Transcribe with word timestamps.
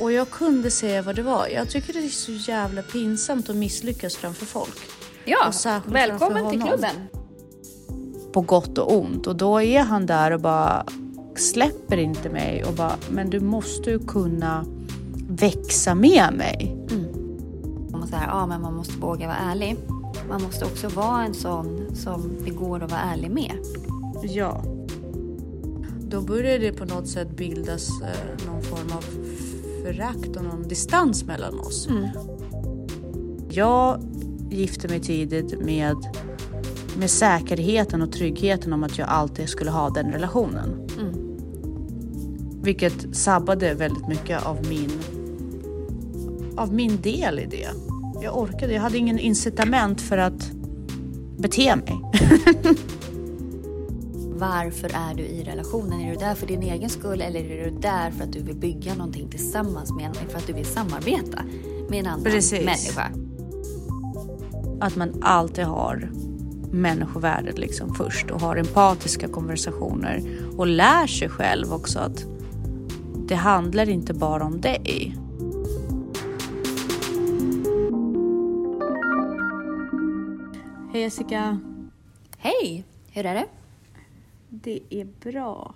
Och 0.00 0.12
jag 0.12 0.30
kunde 0.30 0.70
säga 0.70 1.02
vad 1.02 1.16
det 1.16 1.22
var. 1.22 1.46
Jag 1.46 1.70
tycker 1.70 1.92
det 1.92 1.98
är 1.98 2.08
så 2.08 2.32
jävla 2.32 2.82
pinsamt 2.82 3.50
att 3.50 3.56
misslyckas 3.56 4.16
framför 4.16 4.46
folk. 4.46 4.78
Ja, 5.24 5.52
välkommen 5.86 6.50
till 6.50 6.62
klubben. 6.62 6.94
På 8.32 8.40
gott 8.40 8.78
och 8.78 8.98
ont. 8.98 9.26
Och 9.26 9.36
då 9.36 9.62
är 9.62 9.80
han 9.80 10.06
där 10.06 10.30
och 10.30 10.40
bara 10.40 10.86
släpper 11.36 11.96
inte 11.96 12.28
mig 12.28 12.64
och 12.64 12.74
bara, 12.74 12.96
men 13.10 13.30
du 13.30 13.40
måste 13.40 13.90
ju 13.90 13.98
kunna 13.98 14.66
växa 15.28 15.94
med 15.94 16.32
mig. 16.32 16.76
Man 17.90 18.00
måste, 18.00 18.16
ja, 18.26 18.46
men 18.46 18.62
man 18.62 18.74
måste 18.74 18.98
våga 18.98 19.26
vara 19.26 19.36
ärlig. 19.36 19.76
Man 20.28 20.42
måste 20.42 20.64
också 20.64 20.88
vara 20.88 21.24
en 21.24 21.34
sån 21.34 21.96
som 21.96 22.36
det 22.44 22.50
går 22.50 22.82
att 22.82 22.90
vara 22.90 23.00
ärlig 23.00 23.30
med. 23.30 23.56
Ja. 24.22 24.64
Då 26.00 26.20
börjar 26.20 26.58
det 26.58 26.72
på 26.72 26.84
något 26.84 27.08
sätt 27.08 27.36
bildas 27.36 27.88
eh, 28.02 28.46
någon 28.46 28.62
form 28.62 28.92
av 28.96 29.04
förakt 29.82 30.36
och 30.36 30.44
någon 30.44 30.68
distans 30.68 31.24
mellan 31.24 31.60
oss. 31.60 31.88
Jag 33.50 34.02
gifte 34.50 34.88
mig 34.88 35.00
tidigt 35.00 35.60
med, 35.60 35.96
med 36.98 37.10
säkerheten 37.10 38.02
och 38.02 38.12
tryggheten 38.12 38.72
om 38.72 38.82
att 38.82 38.98
jag 38.98 39.08
alltid 39.08 39.48
skulle 39.48 39.70
ha 39.70 39.90
den 39.90 40.12
relationen. 40.12 40.88
Vilket 42.62 43.16
sabbade 43.16 43.74
väldigt 43.74 44.08
mycket 44.08 44.46
av 44.46 44.66
min, 44.68 44.90
av 46.56 46.74
min 46.74 47.00
del 47.00 47.38
i 47.38 47.46
det. 47.46 47.68
Jag 48.22 48.38
orkade, 48.38 48.72
jag 48.72 48.82
hade 48.82 48.98
ingen 48.98 49.18
incitament 49.18 50.00
för 50.00 50.18
att 50.18 50.50
bete 51.38 51.76
mig. 51.76 52.00
Varför 54.40 54.90
är 54.94 55.14
du 55.14 55.22
i 55.22 55.44
relationen? 55.44 56.00
Är 56.00 56.10
du 56.10 56.16
där 56.16 56.34
för 56.34 56.46
din 56.46 56.62
egen 56.62 56.90
skull 56.90 57.20
eller 57.20 57.40
är 57.40 57.64
du 57.64 57.70
där 57.70 58.10
för 58.10 58.24
att 58.24 58.32
du 58.32 58.42
vill 58.42 58.56
bygga 58.56 58.94
någonting 58.94 59.28
tillsammans 59.28 59.92
med 59.92 60.06
en, 60.06 60.14
för 60.14 60.38
att 60.38 60.46
du 60.46 60.52
vill 60.52 60.66
samarbeta 60.66 61.42
med 61.88 62.00
en 62.00 62.06
annan 62.06 62.24
Precis. 62.24 62.64
människa? 62.64 63.10
att 64.80 64.96
man 64.96 65.22
alltid 65.22 65.64
har 65.64 66.10
människovärdet 66.72 67.58
liksom 67.58 67.94
först 67.94 68.30
och 68.30 68.40
har 68.40 68.56
empatiska 68.56 69.28
konversationer 69.28 70.22
och 70.56 70.66
lär 70.66 71.06
sig 71.06 71.28
själv 71.28 71.72
också 71.72 71.98
att 71.98 72.24
det 73.28 73.34
handlar 73.34 73.88
inte 73.88 74.14
bara 74.14 74.44
om 74.44 74.60
dig. 74.60 75.16
Hej 80.92 81.02
Jessica! 81.02 81.60
Hej! 82.38 82.84
Hur 83.12 83.26
är 83.26 83.34
det? 83.34 83.46
Det 84.50 84.80
är 84.90 85.04
bra. 85.04 85.74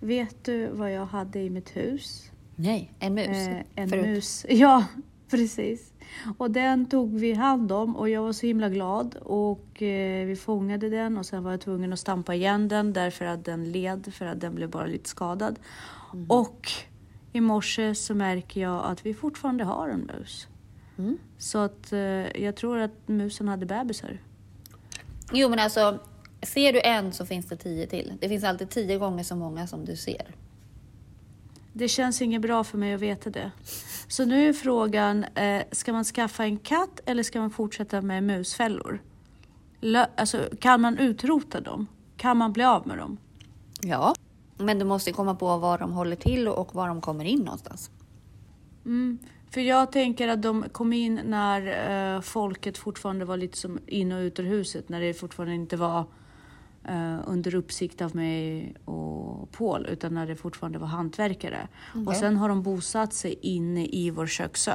Vet 0.00 0.44
du 0.44 0.66
vad 0.66 0.92
jag 0.92 1.06
hade 1.06 1.40
i 1.40 1.50
mitt 1.50 1.76
hus? 1.76 2.30
Nej, 2.56 2.92
en 2.98 3.14
mus. 3.14 3.28
Eh, 3.28 3.62
en 3.74 3.88
Förut. 3.88 4.06
mus. 4.06 4.46
Ja, 4.50 4.84
precis. 5.30 5.92
Och 6.38 6.50
den 6.50 6.86
tog 6.86 7.18
vi 7.18 7.32
hand 7.32 7.72
om 7.72 7.96
och 7.96 8.08
jag 8.08 8.22
var 8.22 8.32
så 8.32 8.46
himla 8.46 8.68
glad 8.68 9.14
och 9.14 9.82
eh, 9.82 10.26
vi 10.26 10.36
fångade 10.36 10.88
den 10.88 11.18
och 11.18 11.26
sen 11.26 11.44
var 11.44 11.50
jag 11.50 11.60
tvungen 11.60 11.92
att 11.92 11.98
stampa 11.98 12.34
igen 12.34 12.68
den 12.68 12.92
därför 12.92 13.24
att 13.24 13.44
den 13.44 13.72
led 13.72 14.14
för 14.14 14.26
att 14.26 14.40
den 14.40 14.54
blev 14.54 14.70
bara 14.70 14.86
lite 14.86 15.08
skadad. 15.08 15.58
Mm. 16.12 16.30
Och 16.30 16.70
i 17.32 17.40
morse 17.40 17.94
så 17.94 18.14
märker 18.14 18.60
jag 18.60 18.84
att 18.84 19.06
vi 19.06 19.14
fortfarande 19.14 19.64
har 19.64 19.88
en 19.88 20.10
mus. 20.16 20.48
Mm. 20.98 21.18
Så 21.38 21.58
att 21.58 21.92
eh, 21.92 22.42
jag 22.42 22.56
tror 22.56 22.78
att 22.78 23.08
musen 23.08 23.48
hade 23.48 23.66
bebisar. 23.66 24.18
Jo, 25.32 25.48
men 25.48 25.58
alltså, 25.58 25.98
ser 26.42 26.72
du 26.72 26.80
en 26.80 27.12
så 27.12 27.26
finns 27.26 27.46
det 27.46 27.56
tio 27.56 27.86
till. 27.86 28.12
Det 28.20 28.28
finns 28.28 28.44
alltid 28.44 28.70
tio 28.70 28.98
gånger 28.98 29.24
så 29.24 29.36
många 29.36 29.66
som 29.66 29.84
du 29.84 29.96
ser. 29.96 30.34
Det 31.72 31.88
känns 31.88 32.22
inget 32.22 32.42
bra 32.42 32.64
för 32.64 32.78
mig 32.78 32.94
att 32.94 33.00
veta 33.00 33.30
det. 33.30 33.50
Så 34.08 34.24
nu 34.24 34.48
är 34.48 34.52
frågan, 34.52 35.24
eh, 35.24 35.62
ska 35.72 35.92
man 35.92 36.04
skaffa 36.04 36.44
en 36.44 36.58
katt 36.58 37.00
eller 37.06 37.22
ska 37.22 37.40
man 37.40 37.50
fortsätta 37.50 38.00
med 38.00 38.22
musfällor? 38.22 39.02
Lö- 39.80 40.06
alltså, 40.16 40.48
kan 40.60 40.80
man 40.80 40.98
utrota 40.98 41.60
dem? 41.60 41.86
Kan 42.16 42.36
man 42.36 42.52
bli 42.52 42.64
av 42.64 42.86
med 42.86 42.98
dem? 42.98 43.16
Ja. 43.80 44.14
Men 44.58 44.78
du 44.78 44.84
måste 44.84 45.12
komma 45.12 45.34
på 45.34 45.58
var 45.58 45.78
de 45.78 45.92
håller 45.92 46.16
till 46.16 46.48
och 46.48 46.74
var 46.74 46.88
de 46.88 47.00
kommer 47.00 47.24
in 47.24 47.38
någonstans. 47.38 47.90
Mm. 48.84 49.18
För 49.50 49.60
jag 49.60 49.92
tänker 49.92 50.28
att 50.28 50.42
de 50.42 50.64
kom 50.72 50.92
in 50.92 51.20
när 51.24 52.14
eh, 52.16 52.20
folket 52.20 52.78
fortfarande 52.78 53.24
var 53.24 53.36
lite 53.36 53.58
som 53.58 53.78
in 53.86 54.12
och 54.12 54.18
ut 54.20 54.38
ur 54.38 54.44
huset. 54.44 54.88
När 54.88 55.00
det 55.00 55.14
fortfarande 55.14 55.54
inte 55.54 55.76
var 55.76 56.04
eh, 56.88 57.18
under 57.26 57.54
uppsikt 57.54 58.02
av 58.02 58.16
mig 58.16 58.74
och 58.84 59.50
Paul. 59.52 59.86
Utan 59.86 60.14
när 60.14 60.26
det 60.26 60.36
fortfarande 60.36 60.78
var 60.78 60.86
hantverkare. 60.86 61.68
Och 61.94 62.00
Okej. 62.02 62.14
sen 62.20 62.36
har 62.36 62.48
de 62.48 62.62
bosatt 62.62 63.12
sig 63.12 63.38
inne 63.42 63.86
i 63.86 64.10
vår 64.10 64.26
köksö. 64.26 64.72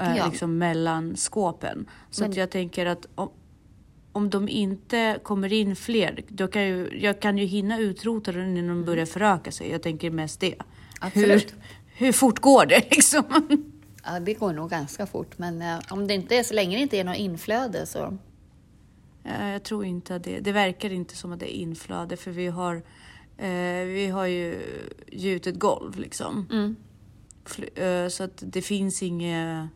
Eh, 0.00 0.16
Ja. 0.16 0.26
Liksom 0.26 0.58
mellan 0.58 1.16
skåpen. 1.16 1.86
Så 2.10 2.22
Men- 2.22 2.30
att 2.30 2.36
jag 2.36 2.50
tänker 2.50 2.86
att 2.86 3.06
om, 3.14 3.30
om 4.12 4.30
de 4.30 4.48
inte 4.48 5.18
kommer 5.22 5.52
in 5.52 5.76
fler. 5.76 6.20
Då 6.28 6.48
kan 6.48 6.62
ju, 6.68 6.98
jag 7.02 7.20
kan 7.20 7.38
ju 7.38 7.44
hinna 7.44 7.78
utrota 7.78 8.32
dem 8.32 8.42
innan 8.56 8.66
de 8.68 8.84
börjar 8.84 9.06
föröka 9.06 9.52
sig. 9.52 9.70
Jag 9.70 9.82
tänker 9.82 10.10
mest 10.10 10.40
det. 10.40 10.54
Absolut. 11.00 11.54
Hur, 11.96 12.06
hur 12.06 12.12
fort 12.12 12.38
går 12.40 12.66
det 12.66 12.90
liksom? 12.90 13.22
Ja, 14.04 14.20
det 14.20 14.34
går 14.34 14.52
nog 14.52 14.70
ganska 14.70 15.06
fort, 15.06 15.38
men 15.38 15.62
eh, 15.62 15.78
om 15.90 16.06
det 16.06 16.14
inte 16.14 16.36
är 16.36 16.42
så 16.42 16.54
länge 16.54 16.76
det 16.76 16.82
inte 16.82 16.98
är 16.98 17.04
något 17.04 17.16
inflöde 17.16 17.86
så... 17.86 18.18
Eh, 19.24 19.48
Jag 19.48 19.62
tror 19.62 19.84
inte 19.84 20.14
att 20.14 20.24
det, 20.24 20.40
det 20.40 20.52
verkar 20.52 20.92
inte 20.92 21.16
som 21.16 21.32
att 21.32 21.40
det 21.40 21.56
är 21.56 21.60
inflöde 21.60 22.16
för 22.16 22.30
vi 22.30 22.46
har, 22.46 22.74
eh, 23.38 23.84
vi 23.86 24.06
har 24.12 24.26
ju 24.26 24.60
gjutet 25.12 25.54
golv 25.58 25.98
liksom. 25.98 26.46
Mm. 26.50 26.76
Eh, 27.74 28.08
så 28.08 28.24
att 28.24 28.42
det 28.46 28.62
finns 28.62 29.02
inga, 29.02 29.68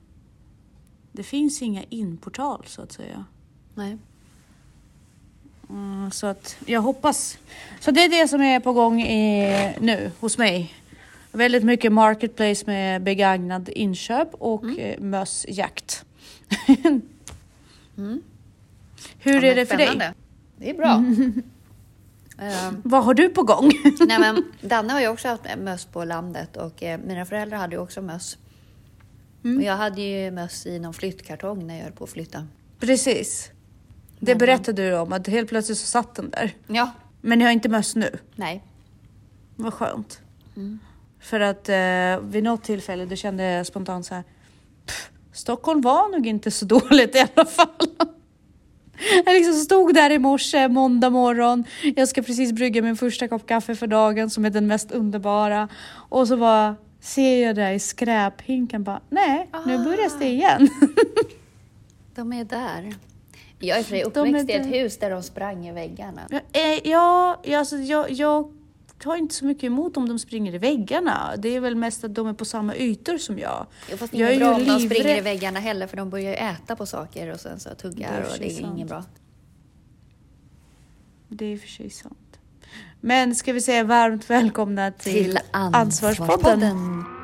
det 1.12 1.22
finns 1.22 1.62
inga 1.62 1.82
inportal 1.88 2.64
så 2.66 2.82
att 2.82 2.92
säga. 2.92 3.24
Nej. 3.74 3.98
Mm, 5.70 6.10
så 6.10 6.26
att 6.26 6.56
jag 6.66 6.80
hoppas. 6.80 7.38
Så 7.80 7.90
det 7.90 8.04
är 8.04 8.08
det 8.22 8.28
som 8.28 8.40
är 8.40 8.60
på 8.60 8.72
gång 8.72 9.02
i, 9.02 9.74
nu 9.80 10.10
hos 10.20 10.38
mig. 10.38 10.74
Väldigt 11.32 11.64
mycket 11.64 11.92
marketplace 11.92 12.66
med 12.66 13.02
begagnad 13.02 13.68
inköp 13.68 14.34
och 14.34 14.78
eh, 14.78 15.00
mössjakt. 15.00 16.04
Mm. 17.98 18.22
Hur 19.18 19.42
Ja, 19.42 19.50
är 19.50 19.54
det 19.54 19.66
för 19.66 19.76
dig? 19.76 20.12
Det 20.56 20.70
är 20.70 20.74
bra. 20.74 21.04
Ehm, 22.38 22.80
Vad 22.84 23.04
har 23.04 23.14
du 23.14 23.28
på 23.28 23.42
gång? 23.42 23.70
nej, 24.06 24.18
men 24.18 24.44
Danne 24.60 24.92
har 24.92 25.00
ju 25.00 25.08
också 25.08 25.28
haft 25.28 25.42
möss 25.58 25.84
på 25.84 26.04
landet 26.04 26.56
och 26.56 26.82
eh, 26.82 27.00
mina 27.06 27.24
föräldrar 27.24 27.58
hade 27.58 27.76
ju 27.76 27.82
också 27.82 28.02
möss. 28.02 28.38
Mm. 29.44 29.56
Och 29.58 29.62
jag 29.62 29.76
hade 29.76 30.00
ju 30.02 30.30
möss 30.30 30.66
i 30.66 30.78
någon 30.78 30.94
flyttkartong 30.94 31.66
när 31.66 31.76
jag 31.76 31.82
höll 31.84 31.92
på 31.92 32.04
att 32.04 32.10
flytta. 32.10 32.46
Precis. 32.80 33.50
Det 34.18 34.32
Men, 34.32 34.38
berättade 34.38 34.90
du 34.90 34.98
om, 34.98 35.12
att 35.12 35.26
helt 35.26 35.48
plötsligt 35.48 35.78
så 35.78 35.86
satt 35.86 36.14
den 36.14 36.30
där. 36.30 36.54
Ja, 36.66 36.90
Men 37.20 37.38
ni 37.38 37.44
har 37.44 37.52
inte 37.52 37.68
möss 37.68 37.96
nu? 37.96 38.18
nej. 38.34 38.62
Vad 39.56 39.74
skönt. 39.74 40.20
Mm. 40.56 40.78
För 41.20 41.40
att 41.40 41.68
eh, 41.68 42.20
vid 42.30 42.42
något 42.44 42.64
tillfälle 42.64 43.04
då 43.06 43.16
kände 43.16 43.42
jag 43.44 43.66
spontant 43.66 44.06
så 44.06 44.14
här. 44.14 44.24
"Pff, 44.86 45.10
Stockholm 45.32 45.80
var 45.80 46.08
nog 46.08 46.26
inte 46.26 46.50
så 46.50 46.64
dåligt 46.66 47.14
i 47.16 47.26
alla 47.34 47.44
fall. 47.46 47.68
Jag 49.24 49.34
liksom 49.34 49.54
stod 49.54 49.94
där 49.94 50.10
i 50.10 50.18
morse, 50.18 50.68
måndag 50.68 51.10
morgon. 51.10 51.64
Jag 51.96 52.08
ska 52.08 52.22
precis 52.22 52.52
brygga 52.52 52.82
min 52.82 52.96
första 52.96 53.28
kopp 53.28 53.46
kaffe 53.46 53.74
för 53.74 53.86
dagen 53.86 54.30
som 54.30 54.44
är 54.44 54.50
den 54.50 54.66
mest 54.66 54.92
underbara. 54.92 55.68
Och 56.08 56.28
så 56.28 56.36
bara 56.36 56.76
ser 57.00 57.46
jag 57.46 57.56
där 57.56 57.72
i 57.72 57.78
skräphinken 57.78 58.84
bara, 58.84 59.00
nej, 59.08 59.48
nu 59.66 59.78
börjar 59.78 60.18
det 60.18 60.26
igen. 60.26 60.68
De 62.14 62.32
är 62.32 62.44
där. 62.44 62.94
Jag 63.58 63.78
är 63.78 63.82
för 63.82 64.04
uppväxt 64.04 64.50
i 64.50 64.52
ett 64.52 64.66
hus 64.66 64.98
där 64.98 65.10
de 65.10 65.22
sprang 65.22 65.66
i 65.66 65.72
väggarna. 65.72 66.20
Ja, 66.30 66.40
eh, 66.52 66.88
ja, 66.88 67.40
ja, 67.44 67.58
alltså, 67.58 67.76
jag, 67.76 68.10
jag 68.10 68.52
har 69.04 69.16
inte 69.16 69.34
så 69.34 69.44
mycket 69.44 69.64
emot 69.64 69.96
om 69.96 70.08
de 70.08 70.18
springer 70.18 70.54
i 70.54 70.58
väggarna. 70.58 71.34
Det 71.38 71.48
är 71.48 71.60
väl 71.60 71.74
mest 71.76 72.04
att 72.04 72.14
de 72.14 72.26
är 72.26 72.32
på 72.32 72.44
samma 72.44 72.76
ytor 72.76 73.18
som 73.18 73.38
jag. 73.38 73.66
Jo, 73.90 73.96
fast 73.96 74.12
det 74.12 74.18
Jag 74.18 74.28
är 74.28 74.32
är 74.32 74.34
inget 74.36 74.48
bra 74.48 74.54
om 74.74 74.80
de 74.80 74.86
springer 74.86 75.16
i 75.16 75.20
väggarna 75.20 75.60
heller 75.60 75.86
för 75.86 75.96
de 75.96 76.10
börjar 76.10 76.30
ju 76.30 76.36
äta 76.36 76.76
på 76.76 76.86
saker 76.86 77.32
och 77.32 77.40
sen 77.40 77.60
så 77.60 77.70
tuggar 77.74 78.12
Det 78.12 78.16
är 78.18 78.32
och 78.32 78.38
det 78.38 78.44
är 78.52 78.60
inget 78.60 78.88
sant. 78.88 78.88
bra. 78.88 79.04
Det 81.28 81.44
är 81.44 81.52
i 81.52 81.56
och 81.56 81.60
för 81.60 81.68
sig 81.68 81.90
sant. 81.90 82.38
Men 83.00 83.34
ska 83.34 83.52
vi 83.52 83.60
säga 83.60 83.84
varmt 83.84 84.30
välkomna 84.30 84.90
till, 84.90 85.38
Ansvarspodden. 85.52 86.60
tänkte 86.60 87.15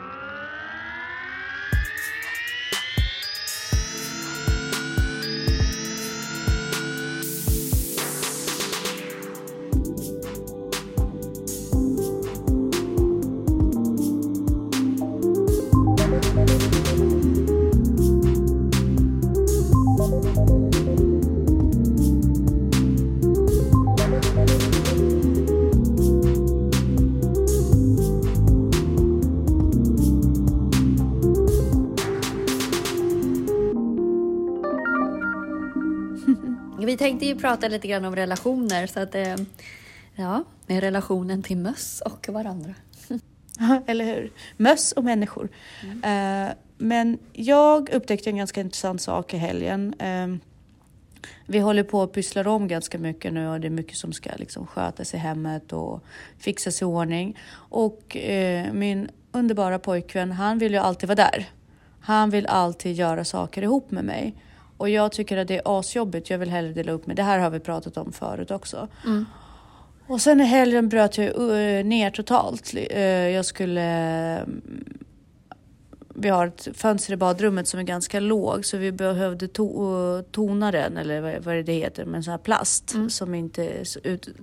ju 37.43 37.49
prata 37.49 37.69
lite 37.69 37.89
grann 37.89 38.05
om 38.05 38.17
relationer 38.17 38.87
så 38.87 39.01
att 39.01 39.15
eh, 39.15 39.37
ja, 40.15 40.45
med 40.67 40.81
relationen 40.81 41.43
till 41.43 41.57
möss 41.57 42.03
och 42.05 42.29
varandra. 42.29 42.75
Eller 43.87 44.05
hur? 44.05 44.33
Möss 44.57 44.93
och 44.93 45.05
människor. 45.05 45.49
Mm. 45.83 46.49
Uh, 46.49 46.55
men 46.79 47.19
jag 47.33 47.91
upptäckte 47.91 48.31
en 48.31 48.37
ganska 48.37 48.61
intressant 48.61 49.03
sak 49.03 49.35
i 49.35 49.37
helgen. 49.37 49.95
Uh, 50.03 50.37
vi 51.47 51.59
håller 51.59 51.83
på 51.83 52.03
att 52.03 52.13
pyssla 52.13 52.51
om 52.51 52.69
ganska 52.69 52.99
mycket 52.99 53.33
nu 53.33 53.49
och 53.49 53.61
det 53.61 53.69
är 53.69 53.71
mycket 53.71 53.97
som 53.97 54.13
ska 54.13 54.31
liksom 54.37 54.67
skötas 54.67 55.15
i 55.15 55.17
hemmet 55.17 55.73
och 55.73 56.05
fixas 56.39 56.83
i 56.83 56.85
ordning. 56.85 57.39
Och 57.55 58.17
uh, 58.17 58.73
min 58.73 59.09
underbara 59.33 59.79
pojkvän, 59.79 60.33
han 60.33 60.59
vill 60.59 60.73
ju 60.73 60.79
alltid 60.79 61.09
vara 61.09 61.17
där. 61.17 61.47
Han 62.01 62.31
vill 62.31 62.47
alltid 62.47 62.95
göra 62.95 63.25
saker 63.25 63.63
ihop 63.63 63.91
med 63.91 64.05
mig. 64.05 64.35
Och 64.83 64.89
jag 64.89 65.13
tycker 65.13 65.37
att 65.37 65.49
det 65.49 65.57
är 65.57 65.79
asjobbigt. 65.79 66.31
Jag 66.31 66.39
vill 66.39 66.51
hellre 66.51 66.73
dela 66.73 66.93
upp 66.93 67.07
mig. 67.07 67.17
Det 67.17 67.23
här 67.23 67.39
har 67.39 67.51
vi 67.51 67.61
pratat 67.61 67.97
om 67.97 68.13
förut 68.13 68.51
också. 68.51 68.89
Mm. 69.05 69.27
Och 70.07 70.21
sen 70.21 70.41
i 70.41 70.45
helgen 70.45 70.89
bröt 70.89 71.19
jag 71.19 71.37
ner 71.87 72.11
totalt. 72.11 72.75
Jag 73.35 73.45
skulle 73.45 74.47
vi 76.15 76.29
har 76.29 76.47
ett 76.47 76.69
fönster 76.75 77.13
i 77.13 77.17
badrummet 77.17 77.69
som 77.69 77.81
är 77.81 77.85
ganska 77.85 78.21
låg 78.21 78.65
så 78.65 78.77
vi 78.77 78.93
behövde 78.93 79.49
to 79.49 80.23
tona 80.23 80.71
den 80.71 80.97
eller 80.97 81.41
vad 81.41 81.67
det 81.67 81.73
heter 81.73 82.05
med 82.05 82.17
en 82.17 82.23
sån 82.23 82.31
här 82.31 82.39
plast 82.39 82.95
mm. 82.95 83.11
som, 83.11 83.35
inte, 83.35 83.85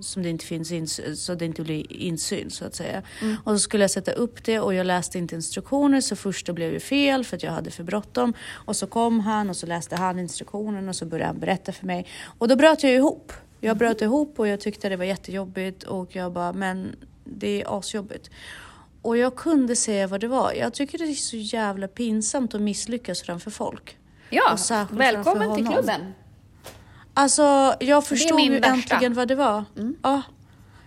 som 0.00 0.22
det 0.22 0.28
inte 0.28 0.44
finns 0.44 0.72
insyn, 0.72 1.16
så 1.16 1.34
det 1.34 1.44
inte 1.44 1.62
blir 1.62 1.92
insyn 1.92 2.50
så 2.50 2.64
att 2.64 2.74
säga. 2.74 3.02
Mm. 3.22 3.36
Och 3.44 3.52
så 3.52 3.58
skulle 3.58 3.84
jag 3.84 3.90
sätta 3.90 4.12
upp 4.12 4.44
det 4.44 4.60
och 4.60 4.74
jag 4.74 4.86
läste 4.86 5.18
inte 5.18 5.34
instruktioner 5.34 6.00
så 6.00 6.16
första 6.16 6.52
blev 6.52 6.72
ju 6.72 6.80
fel 6.80 7.24
för 7.24 7.36
att 7.36 7.42
jag 7.42 7.52
hade 7.52 7.70
för 7.70 7.84
bråttom. 7.84 8.34
Och 8.50 8.76
så 8.76 8.86
kom 8.86 9.20
han 9.20 9.50
och 9.50 9.56
så 9.56 9.66
läste 9.66 9.96
han 9.96 10.18
instruktionen 10.18 10.88
och 10.88 10.96
så 10.96 11.06
började 11.06 11.26
han 11.26 11.40
berätta 11.40 11.72
för 11.72 11.86
mig 11.86 12.06
och 12.38 12.48
då 12.48 12.56
bröt 12.56 12.82
jag 12.82 12.92
ihop. 12.92 13.32
Jag 13.60 13.76
bröt 13.76 14.02
ihop 14.02 14.38
och 14.38 14.48
jag 14.48 14.60
tyckte 14.60 14.88
det 14.88 14.96
var 14.96 15.04
jättejobbigt 15.04 15.82
och 15.82 16.16
jag 16.16 16.32
bara 16.32 16.52
men 16.52 16.96
det 17.24 17.62
är 17.62 17.78
asjobbigt. 17.78 18.30
Och 19.02 19.16
jag 19.16 19.36
kunde 19.36 19.76
se 19.76 20.06
vad 20.06 20.20
det 20.20 20.28
var. 20.28 20.52
Jag 20.52 20.74
tycker 20.74 20.98
det 20.98 21.04
är 21.04 21.14
så 21.14 21.36
jävla 21.36 21.88
pinsamt 21.88 22.54
att 22.54 22.60
misslyckas 22.60 23.22
framför 23.22 23.50
folk. 23.50 23.96
Ja, 24.30 24.58
välkommen 24.90 25.56
till 25.56 25.66
klubben. 25.66 26.14
Alltså, 27.14 27.74
jag 27.80 28.06
förstod 28.06 28.40
ju 28.40 28.60
äntligen 28.60 29.14
vad 29.14 29.28
det 29.28 29.34
var. 29.34 29.64
Mm. 29.76 29.96
Ja. 30.02 30.22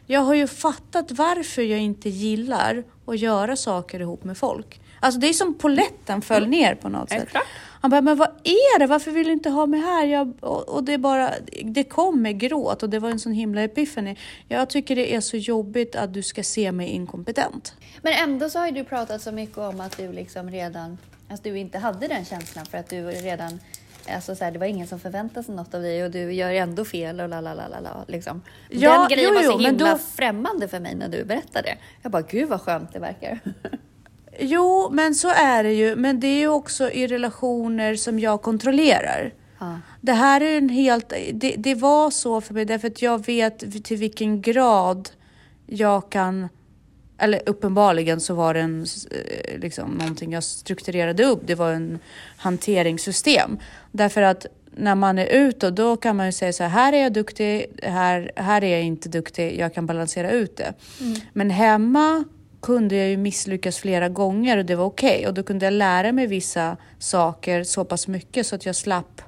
Jag 0.05 0.21
har 0.21 0.33
ju 0.33 0.47
fattat 0.47 1.11
varför 1.11 1.61
jag 1.61 1.79
inte 1.79 2.09
gillar 2.09 2.83
att 3.05 3.19
göra 3.19 3.55
saker 3.55 3.99
ihop 3.99 4.23
med 4.23 4.37
folk. 4.37 4.81
Alltså 5.03 5.19
det 5.19 5.29
är 5.29 5.33
som 5.33 5.53
poletten 5.53 6.21
föll 6.21 6.37
mm. 6.43 6.49
ner 6.49 6.75
på 6.75 6.89
något 6.89 7.09
sätt. 7.09 7.29
Klart. 7.29 7.43
Han 7.81 7.91
bara, 7.91 8.01
men 8.01 8.17
vad 8.17 8.29
är 8.43 8.79
det? 8.79 8.87
Varför 8.87 9.11
vill 9.11 9.27
du 9.27 9.33
inte 9.33 9.49
ha 9.49 9.65
mig 9.65 9.79
här? 9.79 10.05
Jag, 10.05 10.33
och, 10.39 10.69
och, 10.69 10.83
det 10.83 10.97
bara, 10.97 11.29
det 11.63 11.83
kom 11.83 12.21
med 12.21 12.39
gråt 12.39 12.83
och 12.83 12.89
det 12.89 12.99
var 12.99 13.09
en 13.09 13.19
sån 13.19 13.31
himla 13.31 13.61
epiphany. 13.61 14.15
Jag 14.47 14.69
tycker 14.69 14.95
det 14.95 15.15
är 15.15 15.21
så 15.21 15.37
jobbigt 15.37 15.95
att 15.95 16.13
du 16.13 16.23
ska 16.23 16.43
se 16.43 16.71
mig 16.71 16.87
inkompetent. 16.87 17.75
Men 18.01 18.13
ändå 18.13 18.49
så 18.49 18.59
har 18.59 18.65
ju 18.65 18.71
du 18.71 18.83
pratat 18.83 19.21
så 19.21 19.31
mycket 19.31 19.57
om 19.57 19.81
att 19.81 19.97
du 19.97 20.11
liksom 20.11 20.51
redan, 20.51 20.97
alltså 21.29 21.49
du 21.49 21.59
inte 21.59 21.77
hade 21.77 22.07
den 22.07 22.25
känslan 22.25 22.65
för 22.65 22.77
att 22.77 22.89
du 22.89 23.07
redan 23.07 23.59
Alltså 24.09 24.35
så 24.35 24.43
här, 24.43 24.51
det 24.51 24.59
var 24.59 24.65
ingen 24.65 24.87
som 24.87 24.99
förväntade 24.99 25.45
sig 25.45 25.55
något 25.55 25.73
av 25.73 25.81
dig 25.81 26.03
och 26.03 26.11
du 26.11 26.33
gör 26.33 26.51
ändå 26.51 26.85
fel 26.85 27.19
och 27.19 27.29
la 27.29 27.41
la 27.41 27.53
la 27.53 27.79
la 27.79 28.05
liksom. 28.07 28.41
Ja, 28.69 28.99
Den 28.99 29.07
grejen 29.07 29.31
jo, 29.33 29.39
jo, 29.41 29.49
var 29.51 29.57
så 29.57 29.67
himla 29.67 29.91
då... 29.91 29.97
främmande 29.97 30.67
för 30.67 30.79
mig 30.79 30.95
när 30.95 31.09
du 31.09 31.23
berättade. 31.23 31.77
Jag 32.01 32.11
bara, 32.11 32.21
gud 32.21 32.49
vad 32.49 32.61
skönt 32.61 32.93
det 32.93 32.99
verkar. 32.99 33.39
Jo, 34.39 34.89
men 34.91 35.15
så 35.15 35.29
är 35.29 35.63
det 35.63 35.73
ju. 35.73 35.95
Men 35.95 36.19
det 36.19 36.27
är 36.27 36.39
ju 36.39 36.47
också 36.47 36.91
i 36.91 37.07
relationer 37.07 37.95
som 37.95 38.19
jag 38.19 38.41
kontrollerar. 38.41 39.33
Ja. 39.59 39.79
Det 40.01 40.13
här 40.13 40.41
är 40.41 40.57
en 40.57 40.69
helt... 40.69 41.13
Det, 41.33 41.55
det 41.57 41.75
var 41.75 42.09
så 42.09 42.41
för 42.41 42.53
mig 42.53 42.65
därför 42.65 42.87
att 42.87 43.01
jag 43.01 43.25
vet 43.25 43.83
till 43.83 43.97
vilken 43.97 44.41
grad 44.41 45.09
jag 45.65 46.09
kan... 46.09 46.49
Eller 47.17 47.41
uppenbarligen 47.45 48.19
så 48.19 48.33
var 48.33 48.53
det 48.53 48.59
en, 48.59 48.85
eh, 49.11 49.59
liksom, 49.59 49.91
någonting 49.91 50.33
jag 50.33 50.43
strukturerade 50.43 51.25
upp. 51.25 51.41
Det 51.45 51.55
var 51.55 51.71
en 51.71 51.99
hanteringssystem. 52.37 53.59
Därför 53.91 54.21
att 54.21 54.45
när 54.75 54.95
man 54.95 55.19
är 55.19 55.25
ute 55.25 55.71
då 55.71 55.97
kan 55.97 56.15
man 56.15 56.25
ju 56.25 56.31
säga 56.31 56.53
så 56.53 56.63
här, 56.63 56.69
här 56.69 56.93
är 56.93 57.03
jag 57.03 57.13
duktig, 57.13 57.65
här, 57.83 58.31
här 58.35 58.63
är 58.63 58.71
jag 58.71 58.81
inte 58.81 59.09
duktig, 59.09 59.59
jag 59.59 59.73
kan 59.73 59.85
balansera 59.85 60.31
ut 60.31 60.57
det. 60.57 60.73
Mm. 61.01 61.15
Men 61.33 61.49
hemma 61.49 62.23
kunde 62.63 62.95
jag 62.95 63.09
ju 63.09 63.17
misslyckas 63.17 63.77
flera 63.77 64.09
gånger 64.09 64.57
och 64.57 64.65
det 64.65 64.75
var 64.75 64.85
okej. 64.85 65.15
Okay. 65.15 65.27
Och 65.27 65.33
då 65.33 65.43
kunde 65.43 65.65
jag 65.65 65.73
lära 65.73 66.11
mig 66.11 66.27
vissa 66.27 66.77
saker 66.99 67.63
så 67.63 67.85
pass 67.85 68.07
mycket 68.07 68.47
så 68.47 68.55
att 68.55 68.65
jag 68.65 68.75
slapp. 68.75 69.21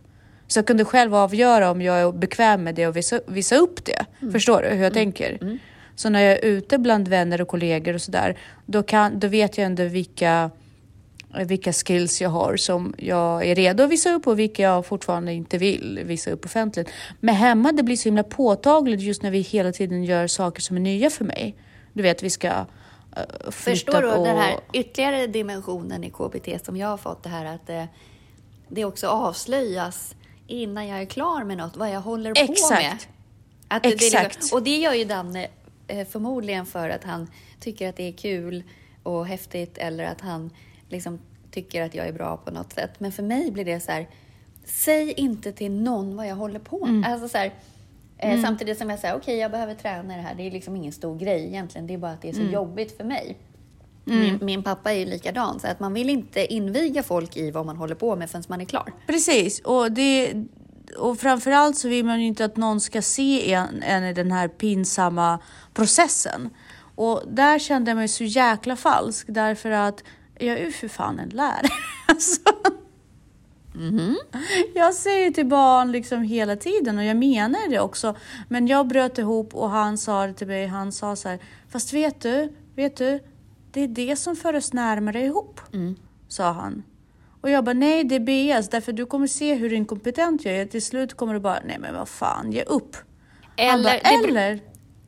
Så 0.48 0.60
jag 0.60 0.68
kunde 0.68 0.86
själv 0.86 1.16
avgöra 1.16 1.72
om 1.72 1.82
jag 1.82 1.98
är 1.98 2.12
bekväm 2.12 2.64
med 2.64 2.76
det 2.76 2.88
och 2.88 2.96
visa, 2.96 3.20
visa 3.28 3.56
upp 3.56 3.86
det. 3.86 4.06
Mm. 4.22 4.34
Förstår 4.34 4.62
du 4.62 4.68
hur 4.68 4.76
jag 4.76 4.80
mm. 4.80 4.94
tänker? 4.94 5.38
Mm. 5.42 5.58
Så 5.96 6.10
när 6.10 6.22
jag 6.22 6.32
är 6.34 6.46
ute 6.46 6.78
bland 6.78 7.08
vänner 7.08 7.42
och 7.42 7.48
kollegor 7.48 7.94
och 7.94 8.02
sådär, 8.02 8.38
då, 8.66 8.84
då 9.14 9.28
vet 9.28 9.58
jag 9.58 9.66
ändå 9.66 9.84
vilka, 9.84 10.52
vilka 11.46 11.74
skills 11.74 12.22
jag 12.22 12.30
har 12.30 12.58
som 12.58 12.94
jag 12.98 13.46
är 13.46 13.56
redo 13.56 13.84
att 13.84 13.90
visa 13.90 14.14
upp 14.14 14.28
och 14.28 14.40
vilka 14.40 14.64
jag 14.64 14.86
fortfarande 14.86 15.34
inte 15.34 15.58
vill 15.58 16.00
visa 16.06 16.32
upp 16.32 16.46
offentligt. 16.46 16.90
Men 17.20 17.36
hemma 17.36 17.72
det 17.72 17.84
blir 17.84 17.96
så 17.96 18.04
himla 18.04 18.24
påtagligt 18.24 19.02
just 19.02 19.24
när 19.24 19.32
vi 19.32 19.40
hela 19.40 19.72
tiden 19.72 20.04
gör 20.04 20.28
saker 20.28 20.62
som 20.62 20.76
är 20.76 20.82
nya 20.82 21.10
för 21.10 21.26
mig. 21.26 21.56
Du 21.94 22.04
vet, 22.04 22.24
vi 22.24 22.30
ska 22.30 22.66
Förstår 23.52 24.02
du 24.02 24.12
på... 24.12 24.26
den 24.26 24.38
här 24.38 24.60
ytterligare 24.74 25.28
dimensionen 25.28 26.04
i 26.04 26.10
KBT 26.10 26.66
som 26.66 26.78
jag 26.78 26.88
har 26.88 26.98
fått, 26.98 27.24
det 27.24 27.30
här 27.30 27.46
att 27.46 27.68
det, 27.68 27.88
det 28.68 28.86
också 28.86 29.08
avslöjas 29.08 30.16
innan 30.48 30.88
jag 30.88 31.02
är 31.02 31.06
klar 31.06 31.44
med 31.44 31.58
något, 31.58 31.78
vad 31.78 31.90
jag 31.90 32.02
håller 32.02 32.34
på 32.34 32.52
Exakt. 32.52 32.82
med. 32.82 32.98
Att 33.68 33.86
Exakt. 33.86 34.50
Det, 34.50 34.56
och 34.56 34.64
det 34.64 34.78
gör 34.78 34.94
ju 34.94 35.06
Danne 35.06 35.48
eh, 35.88 36.08
förmodligen 36.08 36.66
för 36.66 36.90
att 36.90 37.04
han 37.04 37.28
tycker 37.60 37.90
att 37.90 37.96
det 37.96 38.08
är 38.08 38.12
kul 38.12 38.64
och 39.04 39.28
häftigt 39.28 39.78
eller 39.78 40.04
att 40.04 40.22
han 40.22 40.50
liksom 40.90 41.20
tycker 41.52 41.82
att 41.82 41.96
jag 41.96 42.08
är 42.08 42.14
bra 42.14 42.38
på 42.38 42.52
något 42.52 42.74
sätt. 42.74 42.92
Men 42.98 43.12
för 43.12 43.24
mig 43.24 43.52
blir 43.52 43.66
det 43.66 43.80
så 43.80 43.92
här, 43.92 44.10
säg 44.66 45.12
inte 45.12 45.52
till 45.52 45.72
någon 45.72 46.16
vad 46.16 46.28
jag 46.28 46.36
håller 46.36 46.60
på 46.60 46.86
med. 46.86 46.90
Mm. 46.90 47.14
Alltså 47.14 47.30
så 47.30 47.38
här, 47.38 47.46
Eh, 47.48 47.75
mm. 48.18 48.42
Samtidigt 48.42 48.78
som 48.78 48.90
jag 48.90 49.00
säger, 49.00 49.14
okej 49.14 49.22
okay, 49.22 49.36
jag 49.36 49.52
behöver 49.52 49.74
träna 49.74 50.16
det 50.16 50.22
här. 50.22 50.36
Det 50.36 50.48
är 50.48 50.52
liksom 50.52 50.76
ingen 50.76 50.92
stor 50.92 51.20
grej 51.20 51.46
egentligen. 51.46 51.88
Det 51.88 51.94
är 51.94 51.98
bara 51.98 52.12
att 52.12 52.22
det 52.22 52.30
är 52.30 52.34
så 52.34 52.40
mm. 52.40 52.54
jobbigt 52.54 52.98
för 52.98 53.04
mig. 53.04 53.38
Mm. 54.08 54.20
Min, 54.20 54.40
min, 54.42 54.64
pappa 54.64 54.94
är 54.94 55.00
ju 55.00 55.06
likadan, 55.06 55.60
så 55.60 55.68
att 55.68 55.80
man 55.80 55.94
vill 55.94 56.10
inte 56.10 56.54
inviga 56.54 57.04
folk 57.04 57.38
i 57.38 57.52
vad 57.52 57.66
man 57.66 57.78
håller 57.78 57.96
på 57.96 58.16
med 58.16 58.30
förrän 58.30 58.44
man 58.48 58.62
är 58.62 58.66
klar. 58.66 58.94
Precis, 59.08 59.60
och, 59.60 59.92
det, 59.92 60.34
och 60.98 61.20
framförallt 61.20 61.78
så 61.78 61.88
vill 61.88 62.06
man 62.06 62.22
ju 62.22 62.28
inte 62.28 62.46
att 62.46 62.58
någon 62.58 62.82
ska 62.82 63.02
se 63.02 63.54
en, 63.54 63.84
en 63.84 64.04
i 64.04 64.14
den 64.14 64.32
här 64.32 64.48
pinsamma 64.48 65.40
processen. 65.74 66.50
Och 66.96 67.24
där 67.28 67.60
kände 67.60 67.92
jag 67.92 67.96
mig 67.96 68.08
så 68.08 68.24
jäkla 68.24 68.76
falsk 68.76 69.26
därför 69.30 69.70
att 69.70 70.04
jag 70.40 70.60
är 70.60 70.66
ju 70.66 70.72
för 70.72 70.88
fan 70.88 71.20
en 71.20 71.30
lärare. 71.30 71.70
alltså. 72.08 72.42
Mm. 73.76 74.16
Jag 74.76 74.94
säger 74.94 75.32
till 75.32 75.46
barn 75.46 75.92
liksom 75.92 76.22
hela 76.22 76.56
tiden 76.56 76.98
och 76.98 77.04
jag 77.04 77.18
menar 77.18 77.70
det 77.70 77.80
också. 77.80 78.16
Men 78.48 78.68
jag 78.68 78.88
bröt 78.88 79.18
ihop 79.18 79.56
och 79.56 79.70
han 79.70 79.98
sa 79.98 80.28
det 80.28 80.34
till 80.34 80.48
mig. 80.48 80.68
Han 80.68 80.92
sa 80.92 81.16
så 81.16 81.30
här, 81.30 81.40
fast 81.70 81.94
vet 81.94 82.22
du, 82.22 82.54
vet 82.76 82.98
du, 82.98 83.20
det 83.72 83.82
är 83.82 83.88
det 83.88 84.16
som 84.16 84.36
för 84.36 84.56
oss 84.56 84.74
närmare 84.74 85.22
ihop, 85.22 85.62
mm. 85.74 85.96
sa 86.28 86.52
han. 86.52 86.84
Och 87.42 87.50
jag 87.50 87.64
bara, 87.64 87.74
nej 87.74 88.04
det 88.04 88.16
är 88.16 88.20
BS, 88.60 88.70
därför 88.70 88.94
du 88.94 89.06
kommer 89.06 89.28
se 89.28 89.54
hur 89.54 89.74
inkompetent 89.74 90.46
jag 90.46 90.56
är. 90.56 90.66
Till 90.66 90.86
slut 90.86 91.14
kommer 91.14 91.34
du 91.34 91.40
bara, 91.40 91.60
nej 91.66 91.78
men 91.80 91.96
vad 91.96 92.10
fan, 92.10 92.52
ge 92.52 92.64
upp. 92.64 92.98
Eller, 93.58 93.84
bara, 93.84 94.20
det, 94.22 94.30
eller 94.30 94.60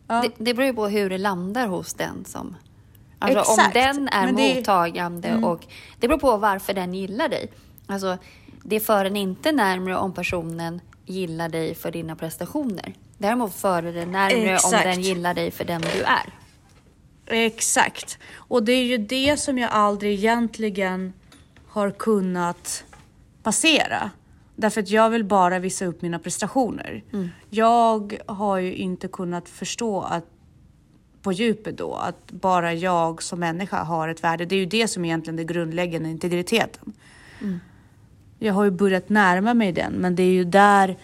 ja. 0.07 0.21
det, 0.21 0.31
det 0.37 0.53
beror 0.53 0.67
ju 0.67 0.73
på 0.73 0.87
hur 0.87 1.09
det 1.09 1.17
landar 1.17 1.67
hos 1.67 1.93
den 1.93 2.25
som 2.25 2.55
Alltså 3.19 3.39
Exakt. 3.39 3.75
om 3.75 3.81
den 3.81 4.09
är 4.09 4.31
det, 4.31 4.55
mottagande 4.55 5.27
mm. 5.27 5.43
och 5.43 5.65
det 5.99 6.07
beror 6.07 6.19
på 6.19 6.37
varför 6.37 6.73
den 6.73 6.93
gillar 6.93 7.29
dig. 7.29 7.51
Alltså 7.87 8.17
det 8.69 8.79
för 8.79 9.05
en 9.05 9.15
inte 9.15 9.51
närmre 9.51 9.97
om 9.97 10.13
personen 10.13 10.81
gillar 11.05 11.49
dig 11.49 11.75
för 11.75 11.91
dina 11.91 12.15
prestationer. 12.15 12.93
Däremot 13.17 13.53
för 13.53 13.81
det 13.81 14.05
närmre 14.05 14.53
Exakt. 14.55 14.73
om 14.73 14.91
den 14.91 15.01
gillar 15.01 15.33
dig 15.33 15.51
för 15.51 15.65
den 15.65 15.81
du 15.81 16.03
är. 16.03 16.33
Exakt. 17.45 18.17
Och 18.35 18.63
det 18.63 18.71
är 18.71 18.83
ju 18.83 18.97
det 18.97 19.37
som 19.37 19.57
jag 19.57 19.71
aldrig 19.71 20.13
egentligen 20.13 21.13
har 21.67 21.91
kunnat 21.91 22.83
passera. 23.43 24.11
Därför 24.55 24.81
att 24.81 24.89
jag 24.89 25.09
vill 25.09 25.23
bara 25.23 25.59
visa 25.59 25.85
upp 25.85 26.01
mina 26.01 26.19
prestationer. 26.19 27.03
Mm. 27.13 27.29
Jag 27.49 28.17
har 28.25 28.57
ju 28.57 28.75
inte 28.75 29.07
kunnat 29.07 29.49
förstå 29.49 30.01
att 30.01 30.25
på 31.21 31.31
djupet 31.31 31.77
då, 31.77 31.93
att 31.95 32.31
bara 32.31 32.73
jag 32.73 33.23
som 33.23 33.39
människa 33.39 33.83
har 33.83 34.09
ett 34.09 34.23
värde. 34.23 34.45
Det 34.45 34.55
är 34.55 34.59
ju 34.59 34.65
det 34.65 34.87
som 34.87 35.05
egentligen 35.05 35.39
är 35.39 35.43
grundläggande 35.43 36.09
integriteten. 36.09 36.93
Mm. 37.41 37.59
Jag 38.39 38.53
har 38.53 38.63
ju 38.63 38.71
börjat 38.71 39.09
närma 39.09 39.53
mig 39.53 39.71
den, 39.71 39.93
men 39.93 40.15
det 40.15 40.23
är 40.23 40.31
ju 40.31 40.43
där 40.43 40.97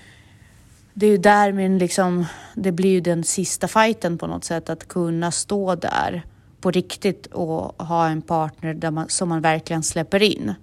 det 0.94 1.06
är 1.06 1.12
ju 1.12 1.18
där 1.18 1.52
min 1.52 1.78
liksom, 1.78 2.26
det 2.56 2.72
blir 2.72 2.90
ju 2.90 3.02
den 3.02 3.24
sista 3.24 3.68
fighten 3.68 4.18
på 4.18 4.28
något 4.28 4.44
sätt, 4.44 4.70
att 4.70 4.88
kunna 4.88 5.32
stå 5.32 5.76
där 5.76 6.26
på 6.62 6.72
riktigt 6.72 7.26
och 7.26 7.86
ha 7.86 8.08
en 8.08 8.22
partner 8.22 8.74
där 8.74 8.92
man, 8.92 9.10
som 9.10 9.30
man 9.30 9.42
verkligen 9.42 9.84
släpper 9.84 10.24
in. 10.24 10.54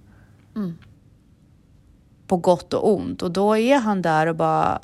Mm. 0.55 0.77
På 2.27 2.37
gott 2.37 2.73
och 2.73 2.93
ont. 2.93 3.21
Och 3.21 3.31
då 3.31 3.57
är 3.57 3.77
han 3.77 4.01
där 4.01 4.27
och 4.27 4.35
bara 4.35 4.79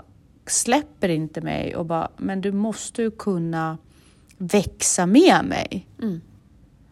släpper 0.46 1.10
inte 1.10 1.42
mig 1.42 1.76
och 1.76 1.86
bara, 1.86 2.10
men 2.18 2.42
du 2.42 2.52
måste 2.52 3.02
ju 3.02 3.12
kunna 3.12 3.78
växa 4.38 5.06
med 5.06 5.46
mig. 5.46 5.88
Mm. 6.02 6.22